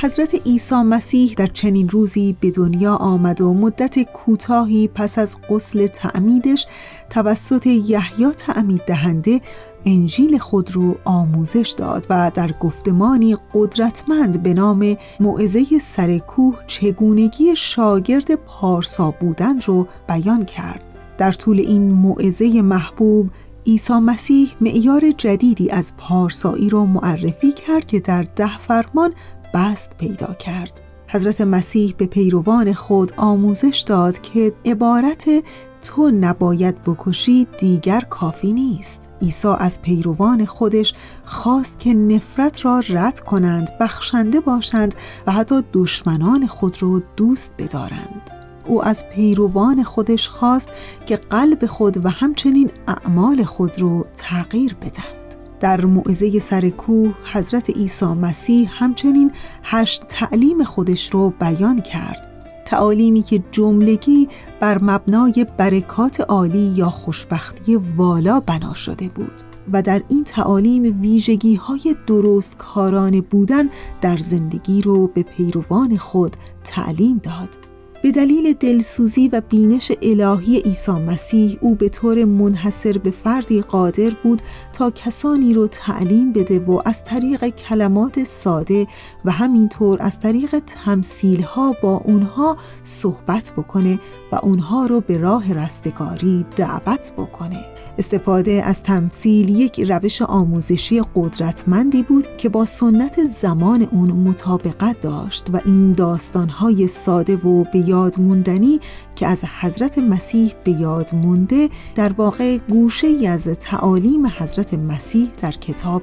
حضرت 0.00 0.34
عیسی 0.46 0.74
مسیح 0.74 1.34
در 1.36 1.46
چنین 1.46 1.88
روزی 1.88 2.36
به 2.40 2.50
دنیا 2.50 2.94
آمد 2.94 3.40
و 3.40 3.54
مدت 3.54 4.02
کوتاهی 4.12 4.88
پس 4.88 5.18
از 5.18 5.36
غسل 5.50 5.86
تعمیدش 5.86 6.66
توسط 7.10 7.66
یحیی 7.66 8.30
تعمید 8.30 8.82
دهنده 8.86 9.40
انجیل 9.84 10.38
خود 10.38 10.72
رو 10.72 10.96
آموزش 11.04 11.74
داد 11.76 12.06
و 12.10 12.30
در 12.34 12.52
گفتمانی 12.52 13.36
قدرتمند 13.54 14.42
به 14.42 14.54
نام 14.54 14.96
موعظه 15.20 15.64
سرکوه 15.80 16.54
چگونگی 16.66 17.56
شاگرد 17.56 18.34
پارسا 18.34 19.10
بودن 19.10 19.60
رو 19.60 19.88
بیان 20.08 20.44
کرد. 20.44 20.84
در 21.18 21.32
طول 21.32 21.60
این 21.60 21.92
موعظه 21.92 22.62
محبوب 22.62 23.30
عیسی 23.66 23.92
مسیح 23.92 24.50
معیار 24.60 25.10
جدیدی 25.10 25.70
از 25.70 25.92
پارسایی 25.96 26.68
را 26.68 26.84
معرفی 26.84 27.52
کرد 27.52 27.86
که 27.86 28.00
در 28.00 28.22
ده 28.22 28.58
فرمان 28.58 29.14
بست 29.54 29.96
پیدا 29.98 30.34
کرد. 30.34 30.80
حضرت 31.08 31.40
مسیح 31.40 31.94
به 31.98 32.06
پیروان 32.06 32.72
خود 32.72 33.12
آموزش 33.16 33.84
داد 33.86 34.20
که 34.20 34.52
عبارت 34.64 35.44
تو 35.82 36.10
نباید 36.10 36.84
بکشی 36.84 37.46
دیگر 37.58 38.00
کافی 38.00 38.52
نیست. 38.52 39.08
عیسی 39.22 39.48
از 39.58 39.82
پیروان 39.82 40.44
خودش 40.44 40.94
خواست 41.24 41.78
که 41.78 41.94
نفرت 41.94 42.64
را 42.64 42.82
رد 42.88 43.20
کنند 43.20 43.78
بخشنده 43.80 44.40
باشند 44.40 44.94
و 45.26 45.32
حتی 45.32 45.62
دشمنان 45.72 46.46
خود 46.46 46.82
را 46.82 47.02
دوست 47.16 47.50
بدارند. 47.58 48.30
او 48.66 48.84
از 48.84 49.08
پیروان 49.08 49.82
خودش 49.82 50.28
خواست 50.28 50.68
که 51.06 51.16
قلب 51.16 51.66
خود 51.66 52.04
و 52.04 52.08
همچنین 52.08 52.70
اعمال 52.88 53.44
خود 53.44 53.82
را 53.82 54.06
تغییر 54.14 54.74
بدن 54.74 55.17
در 55.60 55.84
موعظه 55.84 56.38
سر 56.38 56.68
کوه 56.68 57.14
حضرت 57.32 57.70
عیسی 57.70 58.06
مسیح 58.06 58.68
همچنین 58.72 59.32
هشت 59.62 60.06
تعلیم 60.06 60.64
خودش 60.64 61.10
رو 61.14 61.30
بیان 61.40 61.80
کرد. 61.80 62.28
تعالیمی 62.64 63.22
که 63.22 63.42
جملگی 63.50 64.28
بر 64.60 64.78
مبنای 64.82 65.46
برکات 65.56 66.20
عالی 66.20 66.72
یا 66.76 66.90
خوشبختی 66.90 67.76
والا 67.76 68.40
بنا 68.40 68.74
شده 68.74 69.08
بود 69.08 69.42
و 69.72 69.82
در 69.82 70.02
این 70.08 70.24
تعالیم 70.24 71.00
ویژگی 71.00 71.54
های 71.54 71.96
درست 72.06 72.56
کاران 72.56 73.20
بودن 73.20 73.68
در 74.00 74.16
زندگی 74.16 74.82
رو 74.82 75.06
به 75.06 75.22
پیروان 75.22 75.96
خود 75.96 76.36
تعلیم 76.64 77.20
داد. 77.22 77.67
به 78.02 78.10
دلیل 78.12 78.52
دلسوزی 78.52 79.28
و 79.28 79.42
بینش 79.48 79.92
الهی 80.02 80.60
عیسی 80.60 80.92
مسیح 80.92 81.58
او 81.60 81.74
به 81.74 81.88
طور 81.88 82.24
منحصر 82.24 82.98
به 82.98 83.10
فردی 83.10 83.60
قادر 83.60 84.10
بود 84.22 84.42
تا 84.72 84.90
کسانی 84.90 85.54
رو 85.54 85.66
تعلیم 85.66 86.32
بده 86.32 86.58
و 86.58 86.80
از 86.84 87.04
طریق 87.04 87.48
کلمات 87.48 88.24
ساده 88.24 88.86
و 89.24 89.30
همینطور 89.30 90.02
از 90.02 90.20
طریق 90.20 90.58
تمثیل 90.58 91.42
ها 91.42 91.74
با 91.82 91.96
اونها 92.04 92.56
صحبت 92.84 93.52
بکنه 93.56 93.98
و 94.32 94.36
اونها 94.42 94.86
رو 94.86 95.00
به 95.00 95.18
راه 95.18 95.52
رستگاری 95.52 96.46
دعوت 96.56 97.12
بکنه. 97.16 97.77
استفاده 97.98 98.62
از 98.64 98.82
تمثیل 98.82 99.48
یک 99.48 99.80
روش 99.80 100.22
آموزشی 100.22 101.02
قدرتمندی 101.14 102.02
بود 102.02 102.36
که 102.36 102.48
با 102.48 102.64
سنت 102.64 103.24
زمان 103.24 103.82
اون 103.82 104.12
مطابقت 104.12 105.00
داشت 105.00 105.46
و 105.52 105.60
این 105.64 105.92
داستانهای 105.92 106.88
ساده 106.88 107.36
و 107.36 107.64
به 107.64 107.78
یاد 107.78 108.20
موندنی 108.20 108.80
که 109.16 109.26
از 109.26 109.44
حضرت 109.60 109.98
مسیح 109.98 110.54
به 110.64 110.70
یاد 110.70 111.14
مونده 111.14 111.68
در 111.94 112.12
واقع 112.12 112.58
گوشه 112.58 113.28
از 113.28 113.48
تعالیم 113.48 114.26
حضرت 114.26 114.74
مسیح 114.74 115.30
در 115.42 115.52
کتاب 115.52 116.02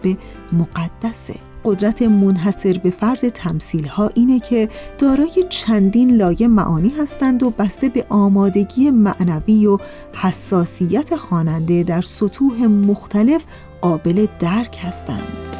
مقدسه. 0.53 1.54
قدرت 1.65 2.01
منحصر 2.01 2.79
به 2.83 2.89
فرد 2.89 3.29
تمثیل 3.29 3.87
ها 3.87 4.11
اینه 4.13 4.39
که 4.39 4.69
دارای 4.97 5.45
چندین 5.49 6.15
لایه 6.15 6.47
معانی 6.47 6.89
هستند 6.89 7.43
و 7.43 7.49
بسته 7.49 7.89
به 7.89 8.05
آمادگی 8.09 8.91
معنوی 8.91 9.65
و 9.65 9.77
حساسیت 10.15 11.15
خواننده 11.15 11.83
در 11.83 12.01
سطوح 12.01 12.67
مختلف 12.67 13.41
قابل 13.81 14.27
درک 14.39 14.77
هستند. 14.81 15.55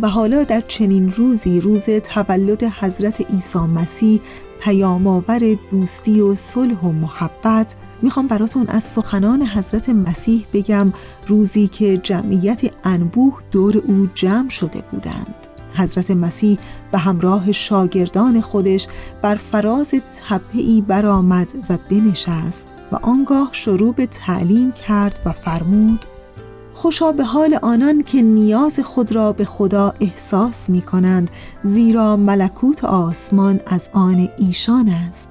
و 0.00 0.08
حالا 0.08 0.44
در 0.44 0.60
چنین 0.60 1.12
روزی 1.12 1.60
روز 1.60 1.90
تولد 1.90 2.64
حضرت 2.64 3.30
عیسی 3.30 3.58
مسیح 3.58 4.20
پیامآور 4.60 5.56
دوستی 5.70 6.20
و 6.20 6.34
صلح 6.34 6.80
و 6.80 6.92
محبت 6.92 7.74
می‌خوام 8.02 8.26
براتون 8.26 8.66
از 8.68 8.84
سخنان 8.84 9.42
حضرت 9.42 9.88
مسیح 9.88 10.46
بگم 10.52 10.92
روزی 11.28 11.68
که 11.68 11.98
جمعیت 11.98 12.62
انبوه 12.84 13.38
دور 13.50 13.76
او 13.76 14.08
جمع 14.14 14.48
شده 14.48 14.82
بودند. 14.90 15.34
حضرت 15.74 16.10
مسیح 16.10 16.58
به 16.92 16.98
همراه 16.98 17.52
شاگردان 17.52 18.40
خودش 18.40 18.86
بر 19.22 19.34
فراز 19.34 19.94
تپهی 20.28 20.80
برآمد 20.80 21.52
و 21.70 21.78
بنشست 21.90 22.66
و 22.92 22.96
آنگاه 22.96 23.48
شروع 23.52 23.94
به 23.94 24.06
تعلیم 24.06 24.72
کرد 24.72 25.20
و 25.24 25.32
فرمود 25.32 26.04
خوشا 26.74 27.12
به 27.12 27.24
حال 27.24 27.58
آنان 27.62 28.02
که 28.02 28.22
نیاز 28.22 28.80
خود 28.80 29.12
را 29.12 29.32
به 29.32 29.44
خدا 29.44 29.94
احساس 30.00 30.70
می 30.70 30.82
کنند 30.82 31.30
زیرا 31.64 32.16
ملکوت 32.16 32.84
آسمان 32.84 33.60
از 33.66 33.88
آن 33.92 34.28
ایشان 34.38 34.88
است. 34.88 35.27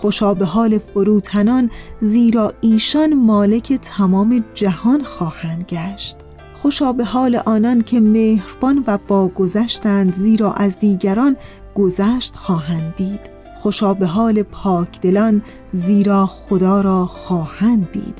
خوشا 0.00 0.34
به 0.34 0.46
حال 0.46 0.78
فروتنان 0.78 1.70
زیرا 2.00 2.52
ایشان 2.60 3.14
مالک 3.14 3.72
تمام 3.72 4.44
جهان 4.54 5.02
خواهند 5.02 5.64
گشت. 5.68 6.16
خوشا 6.54 6.92
به 6.92 7.04
حال 7.04 7.36
آنان 7.36 7.80
که 7.82 8.00
مهربان 8.00 8.84
و 8.86 8.98
باگذشتند 9.08 10.14
زیرا 10.14 10.52
از 10.52 10.78
دیگران 10.78 11.36
گذشت 11.74 12.36
خواهند 12.36 12.94
دید. 12.96 13.20
خوشا 13.62 13.94
به 13.94 14.06
حال 14.06 14.42
پاکدلان 14.42 15.42
زیرا 15.72 16.26
خدا 16.26 16.80
را 16.80 17.06
خواهند 17.06 17.92
دید. 17.92 18.18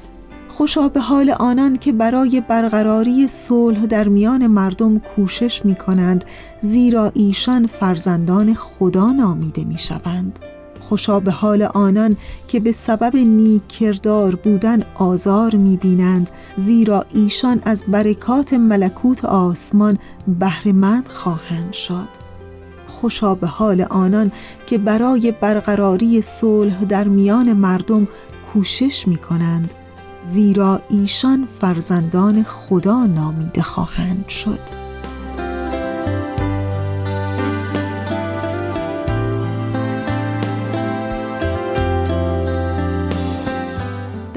خوشا 0.49 0.89
به 0.89 1.01
حال 1.01 1.31
آنان 1.31 1.77
که 1.77 1.93
برای 1.93 2.43
برقراری 2.49 3.29
صلح 3.29 3.87
در 3.87 4.09
میان 4.09 4.47
مردم 4.47 4.99
کوشش 4.99 5.65
می 5.65 5.75
کنند 5.75 6.25
زیرا 6.61 7.13
ایشان 7.15 7.67
فرزندان 7.67 8.55
خدا 8.55 9.13
نامیده 9.13 9.65
می 9.65 9.79
شوند. 9.79 10.39
خوشا 10.91 11.21
به 11.21 11.31
حال 11.31 11.63
آنان 11.63 12.17
که 12.49 12.61
به 12.61 12.73
سبب 12.73 13.17
نیک 13.17 13.69
کردار 13.69 14.35
بودن 14.35 14.83
آزار 14.95 15.55
می 15.55 15.77
بینند 15.77 16.31
زیرا 16.57 17.05
ایشان 17.15 17.63
از 17.65 17.85
برکات 17.89 18.55
ملکوت 18.55 19.25
آسمان 19.25 19.99
بهرهمند 20.41 21.09
خواهند 21.09 21.73
شد. 21.73 22.09
خوشا 22.87 23.35
به 23.35 23.47
حال 23.47 23.81
آنان 23.81 24.33
که 24.67 24.79
برای 24.79 25.33
برقراری 25.41 26.21
صلح 26.21 26.85
در 26.85 27.09
میان 27.09 27.53
مردم 27.53 28.09
کوشش 28.53 29.09
می 29.09 29.17
کنند 29.17 29.71
زیرا 30.25 30.81
ایشان 30.89 31.49
فرزندان 31.61 32.43
خدا 32.43 33.07
نامیده 33.07 33.63
خواهند 33.63 34.29
شد. 34.29 34.90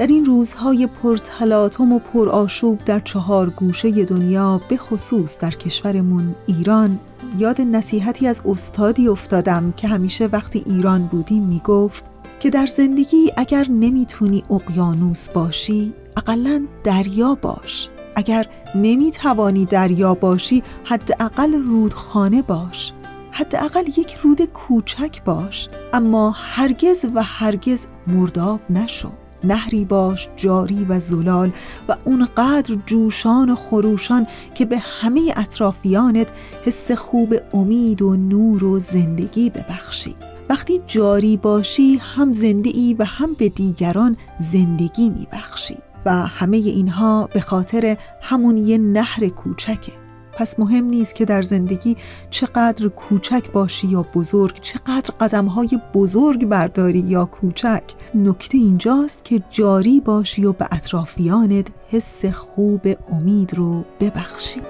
در 0.04 0.10
این 0.10 0.24
روزهای 0.24 0.86
پرتلاتم 0.86 1.92
و 1.92 1.98
پرآشوب 1.98 2.84
در 2.84 3.00
چهار 3.00 3.50
گوشه 3.50 4.04
دنیا 4.04 4.60
به 4.68 4.76
خصوص 4.76 5.38
در 5.38 5.50
کشورمون 5.50 6.34
ایران 6.46 6.98
یاد 7.38 7.60
نصیحتی 7.60 8.26
از 8.26 8.42
استادی 8.46 9.08
افتادم 9.08 9.74
که 9.76 9.88
همیشه 9.88 10.26
وقتی 10.26 10.64
ایران 10.66 11.06
بودیم 11.06 11.42
می‌گفت 11.42 12.04
که 12.40 12.50
در 12.50 12.66
زندگی 12.66 13.32
اگر 13.36 13.66
نمی‌تونی 13.70 14.44
اقیانوس 14.50 15.28
باشی 15.28 15.92
اقلا 16.16 16.66
دریا 16.84 17.34
باش. 17.34 17.88
اگر 18.16 18.46
نمی‌توانی 18.74 19.64
دریا 19.64 20.14
باشی 20.14 20.62
حداقل 20.84 21.54
رودخانه 21.54 22.42
باش. 22.42 22.92
حداقل 23.30 23.88
یک 23.88 24.14
رود 24.14 24.44
کوچک 24.44 25.24
باش. 25.24 25.68
اما 25.92 26.30
هرگز 26.36 27.06
و 27.14 27.22
هرگز 27.22 27.86
مرداب 28.06 28.60
نشو. 28.70 29.10
نهری 29.44 29.84
باش 29.84 30.28
جاری 30.36 30.84
و 30.88 31.00
زلال 31.00 31.52
و 31.88 31.96
اونقدر 32.04 32.74
جوشان 32.86 33.50
و 33.50 33.56
خروشان 33.56 34.26
که 34.54 34.64
به 34.64 34.78
همه 34.78 35.34
اطرافیانت 35.36 36.32
حس 36.64 36.92
خوب 36.92 37.34
امید 37.52 38.02
و 38.02 38.16
نور 38.16 38.64
و 38.64 38.78
زندگی 38.78 39.50
ببخشی. 39.50 40.16
وقتی 40.48 40.80
جاری 40.86 41.36
باشی 41.36 41.96
هم 41.96 42.32
زنده 42.32 42.70
ای 42.74 42.96
و 42.98 43.04
هم 43.04 43.34
به 43.34 43.48
دیگران 43.48 44.16
زندگی 44.38 45.08
میبخشی 45.10 45.76
و 46.06 46.12
همه 46.12 46.56
اینها 46.56 47.28
به 47.34 47.40
خاطر 47.40 47.96
همون 48.20 48.58
یه 48.58 48.78
نهر 48.78 49.28
کوچکه. 49.28 50.03
پس 50.36 50.58
مهم 50.58 50.84
نیست 50.84 51.14
که 51.14 51.24
در 51.24 51.42
زندگی 51.42 51.96
چقدر 52.30 52.88
کوچک 52.88 53.52
باشی 53.52 53.86
یا 53.86 54.06
بزرگ 54.14 54.60
چقدر 54.60 55.14
قدمهای 55.20 55.80
بزرگ 55.94 56.46
برداری 56.46 56.98
یا 56.98 57.24
کوچک. 57.24 57.82
نکته 58.14 58.58
اینجاست 58.58 59.24
که 59.24 59.42
جاری 59.50 60.00
باشی 60.00 60.44
و 60.44 60.52
به 60.52 60.68
اطرافیانت 60.70 61.68
حس 61.88 62.26
خوب 62.26 62.80
امید 63.12 63.54
رو 63.54 63.84
ببخشی. 64.00 64.60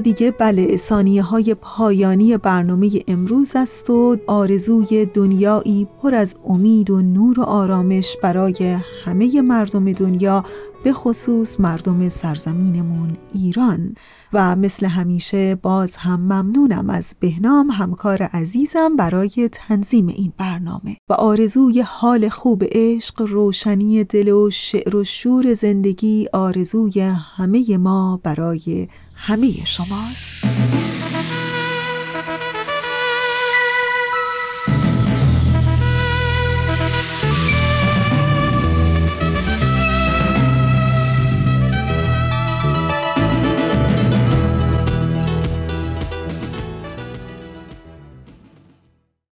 دیگه 0.00 0.30
بله 0.30 0.76
ثانیه 0.76 1.22
های 1.22 1.54
پایانی 1.54 2.36
برنامه 2.36 2.90
امروز 3.08 3.52
است 3.56 3.90
و 3.90 4.16
آرزوی 4.26 5.06
دنیایی 5.06 5.88
پر 6.02 6.14
از 6.14 6.36
امید 6.44 6.90
و 6.90 7.02
نور 7.02 7.40
و 7.40 7.42
آرامش 7.42 8.16
برای 8.22 8.78
همه 9.04 9.40
مردم 9.40 9.92
دنیا 9.92 10.44
به 10.84 10.92
خصوص 10.92 11.60
مردم 11.60 12.08
سرزمینمون 12.08 13.16
ایران. 13.34 13.94
و 14.32 14.56
مثل 14.56 14.86
همیشه 14.86 15.54
باز 15.54 15.96
هم 15.96 16.20
ممنونم 16.20 16.90
از 16.90 17.14
بهنام 17.20 17.70
همکار 17.70 18.22
عزیزم 18.22 18.96
برای 18.96 19.48
تنظیم 19.52 20.06
این 20.06 20.32
برنامه. 20.38 20.96
و 21.08 21.12
آرزوی 21.12 21.80
حال 21.80 22.28
خوب 22.28 22.62
عشق 22.72 23.22
روشنی 23.22 24.04
دل 24.04 24.28
و 24.28 24.50
شعر 24.50 24.96
و 24.96 25.04
شور 25.04 25.54
زندگی 25.54 26.28
آرزوی 26.32 27.00
همه 27.36 27.78
ما 27.78 28.20
برای 28.22 28.88
همه 29.24 29.64
شماست. 29.64 30.44